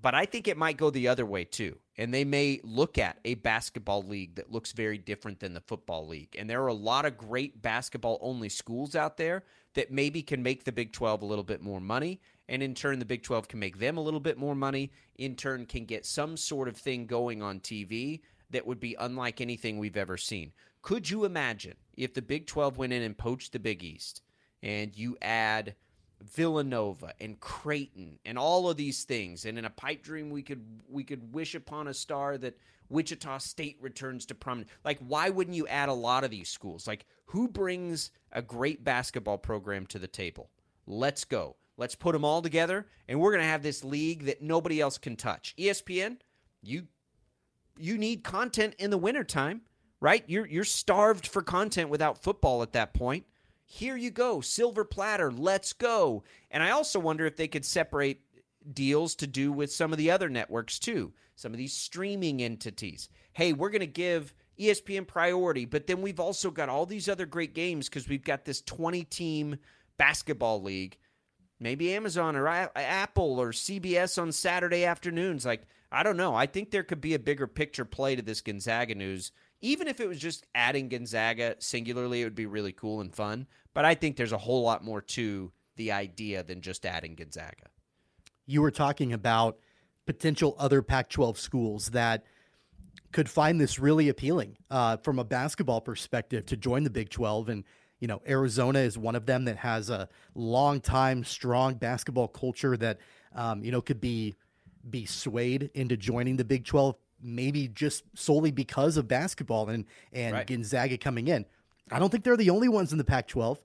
[0.01, 1.77] But I think it might go the other way too.
[1.97, 6.07] And they may look at a basketball league that looks very different than the football
[6.07, 6.35] league.
[6.39, 10.41] And there are a lot of great basketball only schools out there that maybe can
[10.41, 12.21] make the Big 12 a little bit more money.
[12.47, 14.91] And in turn, the Big 12 can make them a little bit more money.
[15.17, 19.41] In turn, can get some sort of thing going on TV that would be unlike
[19.41, 20.53] anything we've ever seen.
[20.81, 24.21] Could you imagine if the Big 12 went in and poached the Big East
[24.63, 25.75] and you add
[26.21, 29.45] Villanova and Creighton and all of these things.
[29.45, 32.57] And in a pipe dream, we could we could wish upon a star that
[32.89, 34.71] Wichita State returns to prominence.
[34.83, 36.87] Like, why wouldn't you add a lot of these schools?
[36.87, 40.49] Like, who brings a great basketball program to the table?
[40.87, 41.55] Let's go.
[41.77, 44.97] Let's put them all together, and we're going to have this league that nobody else
[44.97, 45.55] can touch.
[45.57, 46.17] ESPN,
[46.61, 46.87] you
[47.77, 49.61] you need content in the wintertime,
[50.01, 50.23] right?
[50.27, 53.25] You're you're starved for content without football at that point.
[53.71, 56.23] Here you go, silver platter, let's go.
[56.49, 58.21] And I also wonder if they could separate
[58.73, 63.09] deals to do with some of the other networks too, some of these streaming entities.
[63.31, 67.27] Hey, we're going to give ESPN priority, but then we've also got all these other
[67.27, 69.57] great games because we've got this 20 team
[69.99, 70.97] basketball league.
[71.59, 75.45] Maybe Amazon or Apple or CBS on Saturday afternoons.
[75.45, 76.33] Like, I don't know.
[76.33, 79.31] I think there could be a bigger picture play to this Gonzaga news.
[79.61, 83.47] Even if it was just adding Gonzaga singularly, it would be really cool and fun.
[83.73, 87.67] But I think there's a whole lot more to the idea than just adding Gonzaga.
[88.45, 89.57] You were talking about
[90.05, 92.23] potential other Pac 12 schools that
[93.11, 97.49] could find this really appealing uh, from a basketball perspective to join the Big 12.
[97.49, 97.63] And,
[97.99, 102.77] you know, Arizona is one of them that has a long time, strong basketball culture
[102.77, 102.99] that,
[103.35, 104.35] um, you know, could be
[104.89, 110.33] be swayed into joining the Big 12 maybe just solely because of basketball and and
[110.33, 110.47] right.
[110.47, 111.45] Gonzaga coming in.
[111.91, 113.59] I don't think they're the only ones in the Pac 12.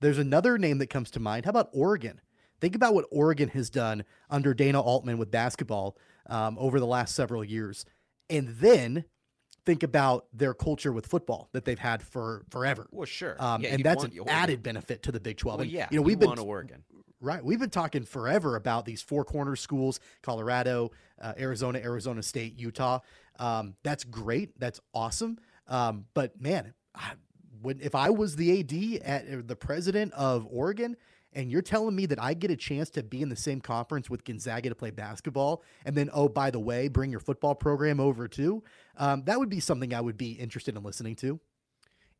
[0.00, 1.44] There's another name that comes to mind.
[1.44, 2.20] How about Oregon?
[2.60, 5.96] Think about what Oregon has done under Dana Altman with basketball
[6.28, 7.86] um, over the last several years.
[8.28, 9.04] And then
[9.64, 12.86] think about their culture with football that they've had for forever.
[12.90, 13.36] Well, sure.
[13.38, 15.58] Um, yeah, and that's an added benefit to the Big 12.
[15.58, 16.84] Well, and, yeah, you know, we've been Oregon.
[17.22, 17.44] Right.
[17.44, 23.00] We've been talking forever about these four corner schools Colorado, uh, Arizona, Arizona State, Utah.
[23.38, 24.58] Um, that's great.
[24.58, 25.38] That's awesome.
[25.68, 27.12] Um, but man, I,
[27.60, 30.96] when, if I was the AD at the president of Oregon,
[31.32, 34.10] and you're telling me that I get a chance to be in the same conference
[34.10, 38.00] with Gonzaga to play basketball, and then oh by the way, bring your football program
[38.00, 38.64] over too,
[38.96, 41.38] um, that would be something I would be interested in listening to.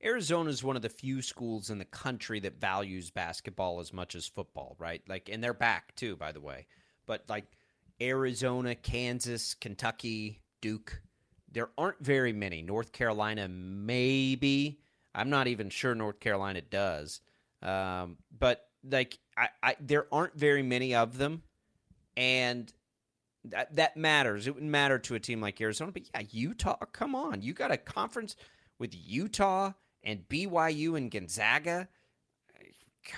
[0.05, 4.15] Arizona is one of the few schools in the country that values basketball as much
[4.15, 5.03] as football, right?
[5.09, 6.67] Like, and they're back too, by the way.
[7.07, 7.45] But like
[8.01, 11.03] Arizona, Kansas, Kentucky, Duke,
[11.53, 12.63] there aren't very many.
[12.63, 14.81] North Carolina, maybe.
[15.15, 17.21] I'm not even sure North Carolina does.
[17.63, 21.43] Um, but like I, I there aren't very many of them
[22.17, 22.73] and
[23.45, 27.15] that that matters it would matter to a team like arizona but yeah utah come
[27.15, 28.37] on you got a conference
[28.79, 29.73] with utah
[30.05, 31.89] and byu and gonzaga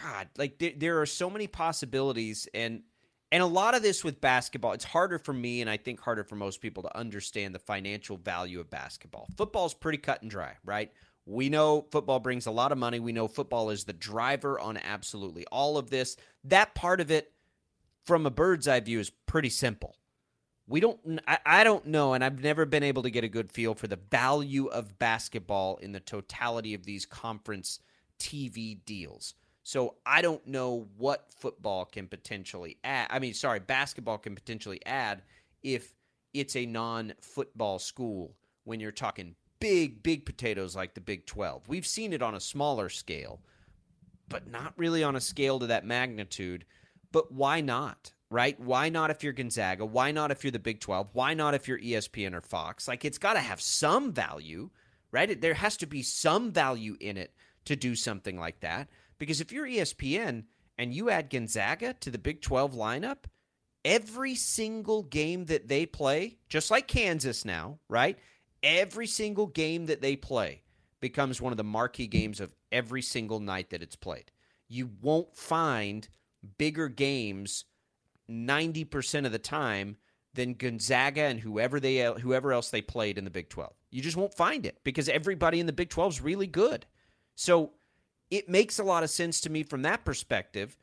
[0.03, 2.83] god like there, there are so many possibilities and
[3.31, 6.25] and a lot of this with basketball it's harder for me and i think harder
[6.25, 10.55] for most people to understand the financial value of basketball football's pretty cut and dry
[10.65, 10.93] right
[11.27, 12.99] we know football brings a lot of money.
[12.99, 16.17] We know football is the driver on absolutely all of this.
[16.45, 17.33] That part of it,
[18.05, 19.97] from a bird's eye view, is pretty simple.
[20.67, 23.51] We don't, I, I don't know, and I've never been able to get a good
[23.51, 27.81] feel for the value of basketball in the totality of these conference
[28.19, 29.35] TV deals.
[29.65, 33.09] So I don't know what football can potentially add.
[33.11, 35.23] I mean, sorry, basketball can potentially add
[35.63, 35.93] if
[36.35, 41.69] it's a non football school when you're talking big, big potatoes like the Big 12.
[41.69, 43.41] We've seen it on a smaller scale,
[44.29, 46.65] but not really on a scale to that magnitude.
[47.13, 48.13] But why not?
[48.33, 48.59] Right?
[48.59, 49.85] Why not if you're Gonzaga?
[49.85, 51.11] Why not if you're the Big 12?
[51.13, 52.89] Why not if you're ESPN or Fox?
[52.89, 54.71] Like, it's got to have some value,
[55.11, 55.41] right?
[55.41, 57.35] There has to be some value in it
[57.67, 58.89] to do something like that.
[59.19, 60.45] Because if you're ESPN
[60.79, 63.25] and you add Gonzaga to the Big 12 lineup,
[63.85, 68.19] every single game that they play, just like Kansas now, right?
[68.63, 70.63] every single game that they play
[71.01, 74.31] becomes one of the marquee games of every single night that it's played.
[74.69, 76.09] You won't find
[76.59, 77.65] bigger games
[78.31, 79.97] 90% of the time
[80.35, 83.73] than Gonzaga and whoever they whoever else they played in the Big 12.
[83.91, 86.87] You just won't find it because everybody in the Big 12 is really good.
[87.35, 87.73] So
[88.31, 90.77] it makes a lot of sense to me from that perspective.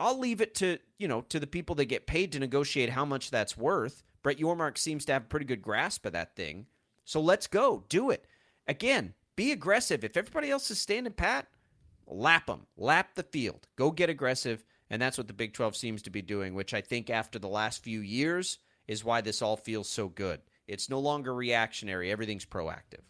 [0.00, 3.04] I'll leave it to, you know, to the people that get paid to negotiate how
[3.04, 4.02] much that's worth.
[4.22, 6.66] Brett Yormark seems to have a pretty good grasp of that thing.
[7.04, 7.84] So let's go.
[7.88, 8.26] Do it.
[8.66, 10.04] Again, be aggressive.
[10.04, 11.46] If everybody else is standing pat,
[12.06, 14.64] lap them, lap the field, go get aggressive.
[14.90, 17.48] And that's what the Big 12 seems to be doing, which I think after the
[17.48, 20.40] last few years is why this all feels so good.
[20.66, 23.00] It's no longer reactionary, everything's proactive.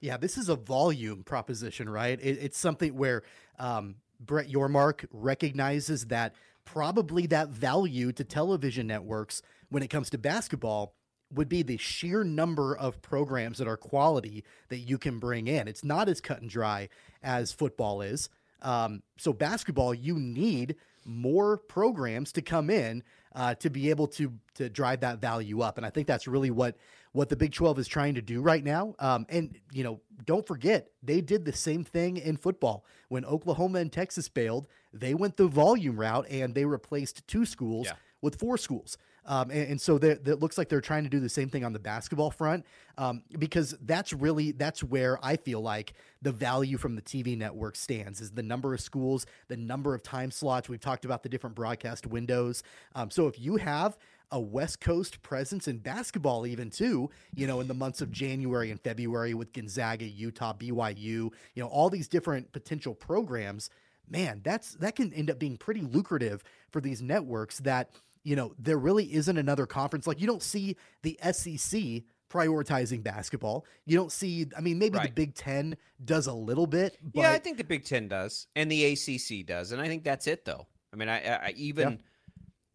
[0.00, 2.18] Yeah, this is a volume proposition, right?
[2.20, 3.22] It, it's something where
[3.58, 9.40] um, Brett Yormark recognizes that probably that value to television networks
[9.70, 10.94] when it comes to basketball
[11.32, 15.66] would be the sheer number of programs that are quality that you can bring in.
[15.66, 16.88] It's not as cut and dry
[17.22, 18.28] as football is.
[18.62, 20.76] Um, so basketball, you need
[21.06, 23.02] more programs to come in
[23.34, 25.76] uh, to be able to to drive that value up.
[25.76, 26.76] And I think that's really what
[27.12, 28.94] what the Big 12 is trying to do right now.
[28.98, 33.78] Um, and you know, don't forget they did the same thing in football when Oklahoma
[33.78, 34.66] and Texas failed.
[34.92, 37.94] They went the volume route and they replaced two schools yeah.
[38.20, 38.98] with four schools.
[39.26, 41.72] Um, and, and, so it looks like they're trying to do the same thing on
[41.72, 42.64] the basketball front
[42.96, 47.74] um, because that's really that's where I feel like the value from the TV network
[47.74, 50.68] stands is the number of schools, the number of time slots.
[50.68, 52.62] We've talked about the different broadcast windows.
[52.94, 53.98] Um, so if you have
[54.30, 58.70] a West Coast presence in basketball, even too, you know, in the months of January
[58.70, 63.70] and February with Gonzaga, Utah, BYU, you know, all these different potential programs.
[64.08, 67.90] Man, that's that can end up being pretty lucrative for these networks that
[68.26, 70.04] you know, there really isn't another conference.
[70.04, 73.64] Like you don't see the SEC prioritizing basketball.
[73.84, 75.06] You don't see, I mean, maybe right.
[75.06, 76.98] the Big Ten does a little bit.
[77.00, 77.20] But...
[77.20, 80.26] Yeah, I think the Big Ten does, and the ACC does, and I think that's
[80.26, 80.66] it, though.
[80.92, 81.96] I mean, I, I even yeah.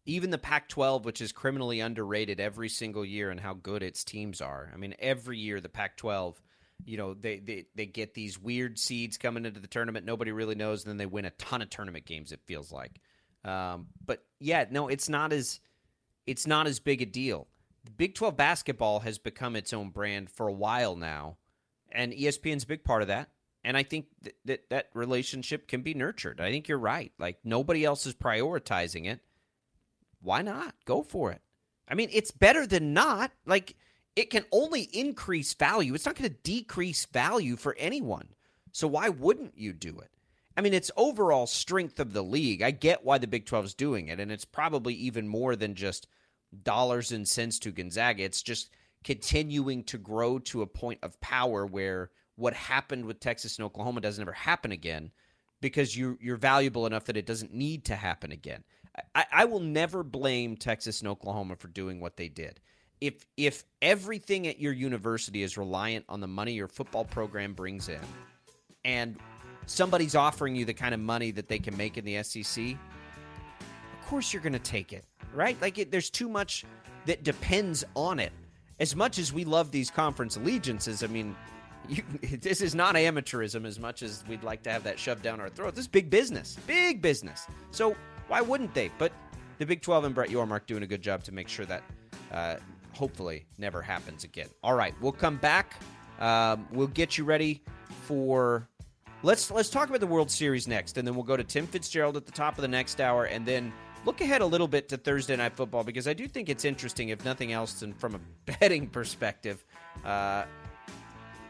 [0.06, 4.40] even the Pac-12, which is criminally underrated every single year, and how good its teams
[4.40, 4.70] are.
[4.72, 6.36] I mean, every year the Pac-12.
[6.84, 10.04] You know, they, they they get these weird seeds coming into the tournament.
[10.04, 12.32] Nobody really knows, and then they win a ton of tournament games.
[12.32, 13.00] It feels like,
[13.44, 15.60] um, but yeah, no, it's not as
[16.26, 17.48] it's not as big a deal.
[17.96, 21.36] Big 12 basketball has become its own brand for a while now,
[21.90, 23.28] and ESPN's a big part of that.
[23.64, 26.40] And I think that, that that relationship can be nurtured.
[26.40, 27.12] I think you're right.
[27.18, 29.20] Like nobody else is prioritizing it.
[30.20, 30.74] Why not?
[30.84, 31.40] Go for it.
[31.88, 33.32] I mean, it's better than not.
[33.46, 33.76] Like
[34.14, 35.94] it can only increase value.
[35.94, 38.28] It's not going to decrease value for anyone.
[38.72, 40.11] So why wouldn't you do it?
[40.56, 42.62] I mean, it's overall strength of the league.
[42.62, 45.74] I get why the Big 12 is doing it, and it's probably even more than
[45.74, 46.08] just
[46.62, 48.22] dollars and cents to Gonzaga.
[48.22, 48.70] It's just
[49.04, 54.00] continuing to grow to a point of power where what happened with Texas and Oklahoma
[54.00, 55.10] doesn't ever happen again
[55.60, 58.64] because you, you're valuable enough that it doesn't need to happen again.
[59.14, 62.60] I, I will never blame Texas and Oklahoma for doing what they did.
[63.00, 67.88] If if everything at your university is reliant on the money your football program brings
[67.88, 68.00] in,
[68.84, 69.16] and
[69.66, 74.06] somebody's offering you the kind of money that they can make in the SEC, of
[74.06, 75.04] course you're going to take it,
[75.34, 75.60] right?
[75.60, 76.64] Like it, there's too much
[77.06, 78.32] that depends on it.
[78.80, 81.36] As much as we love these conference allegiances, I mean,
[81.88, 82.02] you,
[82.40, 85.48] this is not amateurism as much as we'd like to have that shoved down our
[85.48, 85.74] throat.
[85.74, 87.46] This is big business, big business.
[87.70, 87.96] So
[88.28, 88.90] why wouldn't they?
[88.98, 89.12] But
[89.58, 91.82] the Big 12 and Brett Yormark doing a good job to make sure that
[92.32, 92.56] uh,
[92.94, 94.48] hopefully never happens again.
[94.62, 95.76] All right, we'll come back.
[96.18, 97.62] Um, we'll get you ready
[98.02, 98.68] for
[99.24, 102.16] Let's let's talk about the World Series next, and then we'll go to Tim Fitzgerald
[102.16, 103.72] at the top of the next hour, and then
[104.04, 107.10] look ahead a little bit to Thursday Night Football because I do think it's interesting,
[107.10, 108.20] if nothing else, and from a
[108.58, 109.64] betting perspective.
[110.04, 110.44] Uh,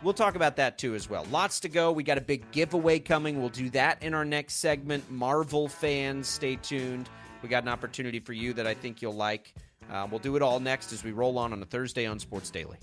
[0.03, 1.27] we'll talk about that too as well.
[1.31, 1.93] Lots to go.
[1.93, 3.41] We got a big giveaway coming.
[3.41, 5.11] We'll do that in our next segment.
[5.11, 7.09] Marvel fans, stay tuned.
[7.43, 9.55] We got an opportunity for you that I think you'll like.
[9.91, 12.51] Uh, we'll do it all next as we roll on on a Thursday on Sports
[12.51, 12.77] Daily.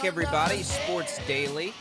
[0.00, 0.62] Back, everybody.
[0.62, 1.74] Sports Daily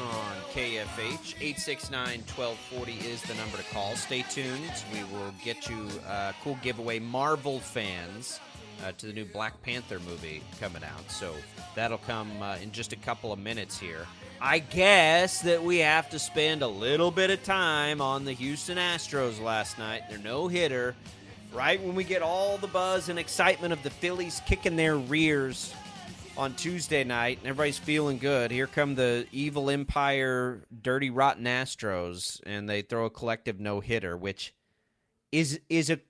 [0.00, 1.36] on KFH.
[1.40, 3.94] 869 1240 is the number to call.
[3.94, 4.72] Stay tuned.
[4.92, 6.98] We will get you a cool giveaway.
[6.98, 8.40] Marvel fans
[8.84, 11.08] uh, to the new Black Panther movie coming out.
[11.12, 11.32] So
[11.76, 14.04] that'll come uh, in just a couple of minutes here.
[14.40, 18.78] I guess that we have to spend a little bit of time on the Houston
[18.78, 20.08] Astros last night.
[20.10, 20.96] Their no hitter.
[21.52, 25.72] Right when we get all the buzz and excitement of the Phillies kicking their rears
[26.40, 28.50] on Tuesday night, and everybody's feeling good.
[28.50, 34.16] Here come the evil empire, dirty rotten Astros, and they throw a collective no hitter,
[34.16, 34.54] which
[35.30, 36.00] is is a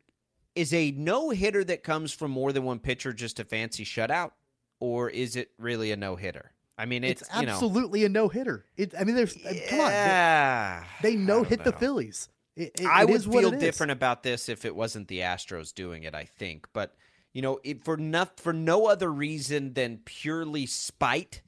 [0.55, 4.31] is a no hitter that comes from more than one pitcher just a fancy shutout,
[4.79, 6.53] or is it really a no hitter?
[6.79, 8.65] I mean, it's, it's absolutely you know, a no hitter.
[8.77, 12.29] It, I mean, there's yeah, come on, they, they no hit the Phillies.
[12.55, 16.15] It, it, I would feel different about this if it wasn't the Astros doing it.
[16.15, 16.95] I think, but
[17.33, 21.43] you know, it, for not for no other reason than purely spite,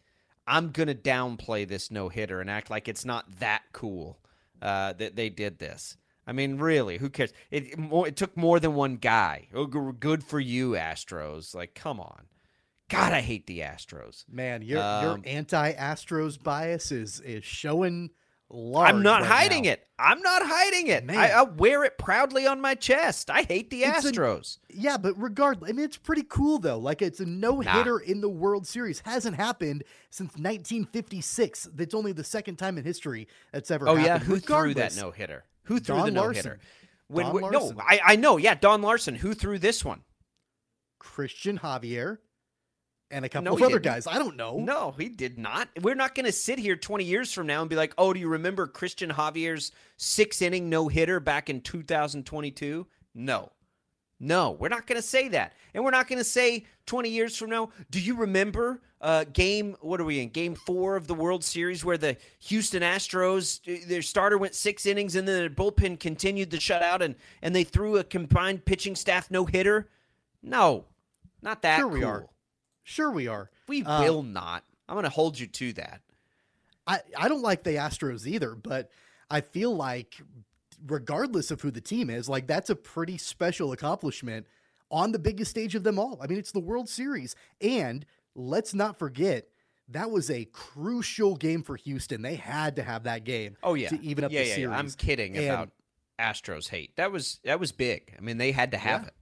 [0.47, 4.19] I'm gonna downplay this no hitter and act like it's not that cool
[4.61, 5.97] uh, that they did this.
[6.27, 7.33] I mean, really, who cares?
[7.51, 9.49] It, more, it took more than one guy.
[9.53, 11.55] Oh, good for you, Astros.
[11.55, 12.27] Like, come on.
[12.89, 14.25] God, I hate the Astros.
[14.31, 18.11] Man, your um, your anti Astros bias is is showing
[18.53, 18.89] large.
[18.91, 19.71] I'm not right hiding now.
[19.71, 19.87] it.
[19.99, 21.05] I'm not hiding it.
[21.05, 21.17] Man.
[21.17, 23.31] I, I wear it proudly on my chest.
[23.31, 24.59] I hate the It's a- Astros.
[24.69, 26.79] Yeah, but regardless, I mean, it's pretty cool though.
[26.79, 29.01] Like it's a no hitter in the World Series.
[29.05, 31.69] Hasn't happened since 1956.
[31.75, 34.07] That's only the second time in history that's ever oh happened.
[34.07, 35.45] yeah, who threw that no hitter?
[35.65, 36.59] Who threw Don the no hitter?
[37.09, 38.37] When, when- no, I, I know.
[38.37, 39.15] Yeah, Don Larsen.
[39.17, 40.03] Who threw this one?
[40.99, 42.19] Christian Javier
[43.13, 43.85] and a couple No, of other didn't.
[43.85, 44.07] guys.
[44.07, 44.59] I don't know.
[44.59, 45.69] No, he did not.
[45.81, 48.19] We're not going to sit here 20 years from now and be like, oh, do
[48.19, 52.87] you remember Christian Javier's six inning no hitter back in 2022?
[53.15, 53.53] No.
[54.19, 55.53] No, we're not going to say that.
[55.75, 59.77] And we're not going to say 20 years from now, do you remember uh, game,
[59.81, 64.01] what are we in, game four of the World Series where the Houston Astros, their
[64.01, 67.97] starter went six innings and then their bullpen continued the shutout and, and they threw
[67.99, 69.89] a combined pitching staff no hitter?
[70.41, 70.85] No,
[71.43, 72.09] not that we cool.
[72.09, 72.27] are.
[72.85, 73.51] Sure we are.
[73.69, 74.65] We Uh, will not.
[74.89, 76.01] I'm going to hold you to that.
[76.87, 78.91] I, I don't like the Astros either, but
[79.31, 80.17] I feel like
[80.87, 84.47] regardless of who the team is, like that's a pretty special accomplishment
[84.91, 86.19] on the biggest stage of them all.
[86.21, 87.35] I mean, it's the World Series.
[87.61, 88.05] And
[88.35, 89.47] let's not forget
[89.89, 92.23] that was a crucial game for Houston.
[92.23, 94.71] They had to have that game Oh yeah, to even up yeah, the yeah, series.
[94.73, 94.79] yeah.
[94.79, 95.71] I'm kidding And- about
[96.19, 96.95] Astros hate.
[96.97, 98.15] That was that was big.
[98.17, 99.15] I mean, they had to have it.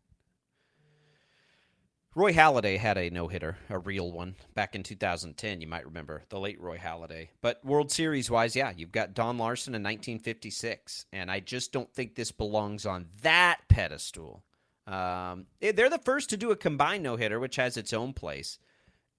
[2.17, 5.61] Roy Halladay had a no hitter, a real one, back in 2010.
[5.61, 7.29] You might remember the late Roy Halladay.
[7.41, 11.93] But World Series wise, yeah, you've got Don Larsen in 1956, and I just don't
[11.95, 14.43] think this belongs on that pedestal.
[14.89, 18.13] Um, eh, they're the first to do a combined no hitter, which has its own
[18.13, 18.59] place.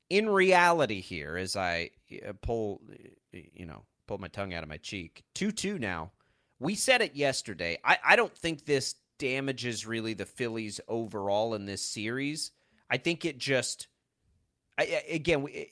[0.09, 1.91] In reality, here, as I
[2.27, 6.11] uh, pull, uh, you know, pull my tongue out of my cheek, two-two now.
[6.59, 7.77] We said it yesterday.
[7.85, 12.51] I, I don't think this damages really the Phillies overall in this series.
[12.91, 13.87] I think it just,
[14.77, 15.71] I, again, we,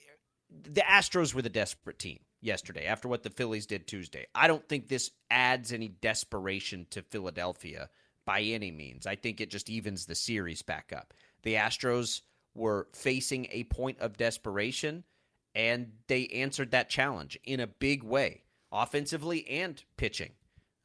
[0.49, 4.25] the Astros were the desperate team yesterday after what the Phillies did Tuesday.
[4.33, 7.89] I don't think this adds any desperation to Philadelphia
[8.25, 9.05] by any means.
[9.05, 11.13] I think it just evens the series back up.
[11.43, 12.21] The Astros
[12.55, 15.03] were facing a point of desperation,
[15.53, 20.31] and they answered that challenge in a big way, offensively and pitching.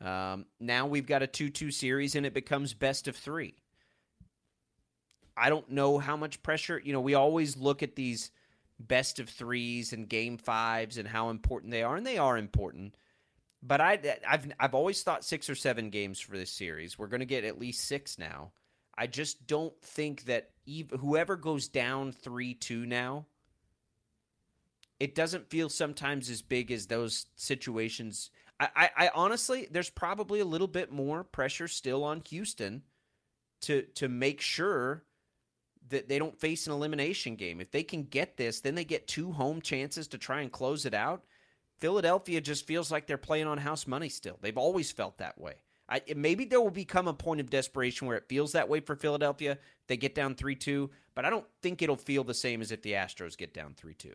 [0.00, 3.54] Um, now we've got a 2 2 series, and it becomes best of three.
[5.36, 6.80] I don't know how much pressure.
[6.82, 8.30] You know, we always look at these
[8.78, 12.96] best of threes and game fives and how important they are, and they are important.
[13.62, 16.98] But I, I've I've always thought six or seven games for this series.
[16.98, 18.52] We're going to get at least six now.
[18.96, 23.26] I just don't think that ev whoever goes down three two now,
[25.00, 28.30] it doesn't feel sometimes as big as those situations.
[28.60, 32.82] I, I, I honestly, there's probably a little bit more pressure still on Houston
[33.62, 35.04] to to make sure
[35.90, 37.60] that they don't face an elimination game.
[37.60, 40.86] If they can get this, then they get two home chances to try and close
[40.86, 41.24] it out.
[41.78, 44.38] Philadelphia just feels like they're playing on house money still.
[44.40, 45.54] They've always felt that way.
[45.88, 48.96] I, maybe there will become a point of desperation where it feels that way for
[48.96, 49.58] Philadelphia.
[49.86, 52.80] They get down 3 2, but I don't think it'll feel the same as if
[52.80, 54.12] the Astros get down 3 2.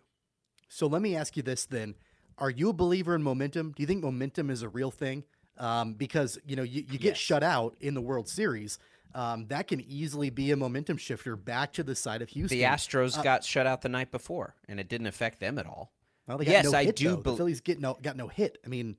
[0.67, 1.95] So let me ask you this then.
[2.39, 3.73] Are you a believer in momentum?
[3.75, 5.25] Do you think momentum is a real thing?
[5.57, 7.17] Um, because, you know, you, you get Yes.
[7.17, 8.79] shut out in the World Series.
[9.15, 12.57] Um, that can easily be a momentum shifter back to the side of Houston.
[12.57, 15.65] The Astros Uh, got shut out the night before, and it didn't affect them at
[15.65, 15.91] all.
[16.27, 17.31] well, they yes, no I hit, do though.
[17.31, 18.59] The Phillies get no, got no hit.
[18.63, 18.97] I mean,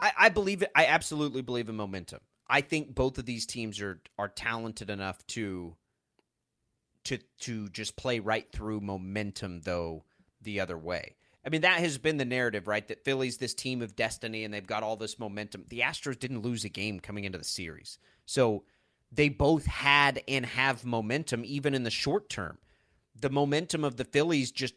[0.00, 0.70] I, I believe it.
[0.74, 2.20] I absolutely believe in momentum.
[2.48, 5.76] I think both of these teams are are talented enough to
[7.04, 10.04] to to just play right through momentum though
[10.42, 11.16] the other way.
[11.46, 12.86] I mean that has been the narrative, right?
[12.88, 15.64] That Philly's this team of destiny and they've got all this momentum.
[15.68, 17.98] The Astros didn't lose a game coming into the series.
[18.26, 18.64] So
[19.12, 22.58] they both had and have momentum even in the short term.
[23.20, 24.74] The momentum of the Phillies just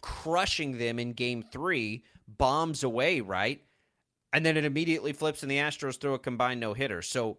[0.00, 3.62] crushing them in game 3 bombs away, right?
[4.32, 7.02] and then it immediately flips and the Astros throw a combined no hitter.
[7.02, 7.38] So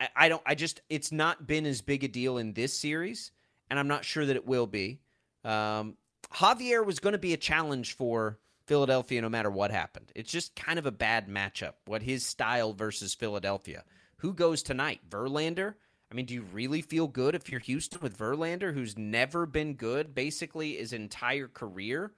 [0.00, 0.42] I, I don't.
[0.46, 3.32] I just it's not been as big a deal in this series,
[3.70, 5.00] and I'm not sure that it will be.
[5.44, 5.96] Um,
[6.34, 10.12] Javier was going to be a challenge for Philadelphia no matter what happened.
[10.14, 11.74] It's just kind of a bad matchup.
[11.86, 13.84] What his style versus Philadelphia.
[14.22, 15.00] Who goes tonight?
[15.10, 15.74] Verlander.
[16.10, 19.74] I mean, do you really feel good if you're Houston with Verlander, who's never been
[19.74, 22.12] good basically his entire career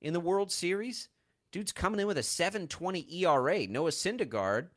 [0.00, 1.08] in the World Series?
[1.50, 3.66] Dude's coming in with a 7.20 ERA.
[3.66, 4.68] Noah Syndergaard,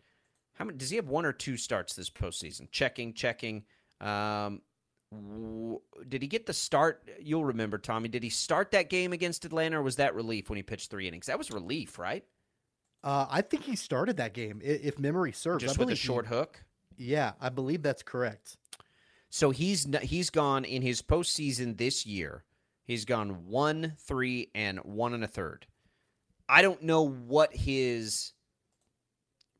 [0.56, 1.08] how many does he have?
[1.08, 2.72] One or two starts this postseason?
[2.72, 3.64] Checking, checking.
[4.00, 4.62] Um,
[5.12, 7.08] w- did he get the start?
[7.20, 8.10] You'll remember, Tommy.
[8.10, 11.08] Did he start that game against Atlanta, or was that relief when he pitched three
[11.08, 11.28] innings?
[11.28, 12.24] That was relief, right?
[13.04, 15.64] uh, I think he started that game, if memory serves.
[15.64, 16.64] Just with a believe he- short hook.
[16.98, 18.58] Yeah, I believe that's correct.
[19.30, 22.44] So he's he's gone in his postseason this year.
[22.84, 25.66] He's gone one, three, and one and a third.
[26.50, 28.34] I don't know what his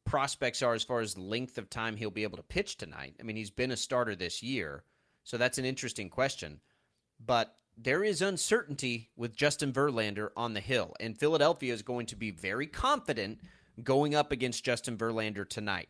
[0.06, 3.16] prospects are as far as length of time he'll be able to pitch tonight.
[3.20, 4.84] I mean, he's been a starter this year,
[5.24, 6.60] so that's an interesting question.
[7.26, 12.18] But there is uncertainty with Justin Verlander on the hill, and Philadelphia is going to
[12.18, 13.40] be very confident
[13.84, 15.88] going up against Justin Verlander tonight.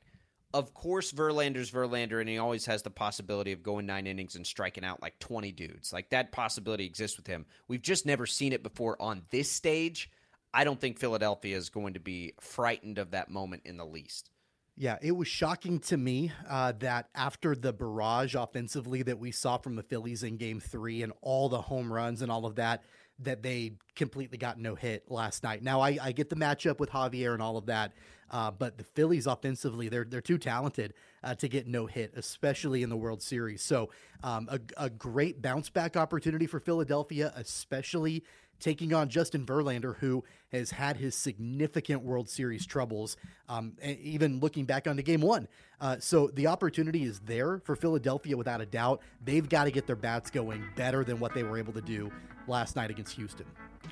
[0.53, 4.45] Of course, Verlander's Verlander, and he always has the possibility of going nine innings and
[4.45, 5.93] striking out like 20 dudes.
[5.93, 7.45] Like that possibility exists with him.
[7.67, 10.09] We've just never seen it before on this stage.
[10.53, 14.29] I don't think Philadelphia is going to be frightened of that moment in the least.
[14.77, 19.57] Yeah, it was shocking to me uh, that after the barrage offensively that we saw
[19.57, 22.83] from the Phillies in game three and all the home runs and all of that,
[23.23, 25.63] that they completely got no hit last night.
[25.63, 27.93] Now, I, I get the matchup with Javier and all of that,
[28.31, 30.93] uh, but the Phillies offensively, they're, they're too talented
[31.23, 33.61] uh, to get no hit, especially in the World Series.
[33.61, 33.89] So,
[34.23, 38.23] um, a, a great bounce back opportunity for Philadelphia, especially
[38.61, 43.17] taking on Justin Verlander, who has had his significant World Series troubles,
[43.49, 45.47] um, even looking back onto game one.
[45.79, 49.01] Uh, so the opportunity is there for Philadelphia without a doubt.
[49.25, 52.11] They've got to get their bats going better than what they were able to do
[52.47, 53.47] last night against Houston.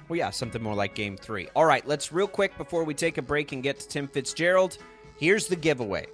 [0.07, 1.49] Well, yeah, something more like game three.
[1.55, 4.78] All right, let's real quick before we take a break and get to Tim Fitzgerald.
[5.17, 6.07] Here's the giveaway.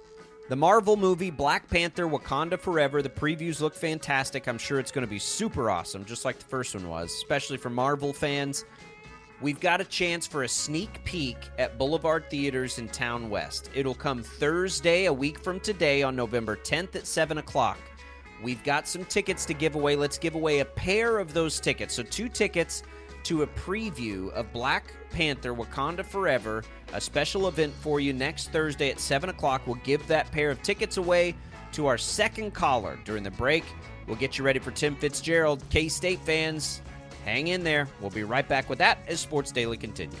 [0.48, 3.02] The Marvel movie Black Panther Wakanda Forever.
[3.02, 4.46] The previews look fantastic.
[4.46, 7.56] I'm sure it's going to be super awesome, just like the first one was, especially
[7.56, 8.64] for Marvel fans.
[9.40, 13.70] We've got a chance for a sneak peek at Boulevard Theaters in Towne West.
[13.74, 17.78] It'll come Thursday, a week from today, on November 10th at 7 o'clock.
[18.40, 19.96] We've got some tickets to give away.
[19.96, 21.92] Let's give away a pair of those tickets.
[21.92, 22.84] So, two tickets
[23.26, 26.62] to a preview of Black Panther Wakanda Forever,
[26.92, 29.62] a special event for you next Thursday at 7 o'clock.
[29.66, 31.34] We'll give that pair of tickets away
[31.72, 33.64] to our second caller during the break.
[34.06, 35.60] We'll get you ready for Tim Fitzgerald.
[35.70, 36.82] K State fans,
[37.24, 37.88] hang in there.
[38.00, 40.20] We'll be right back with that as Sports Daily continues.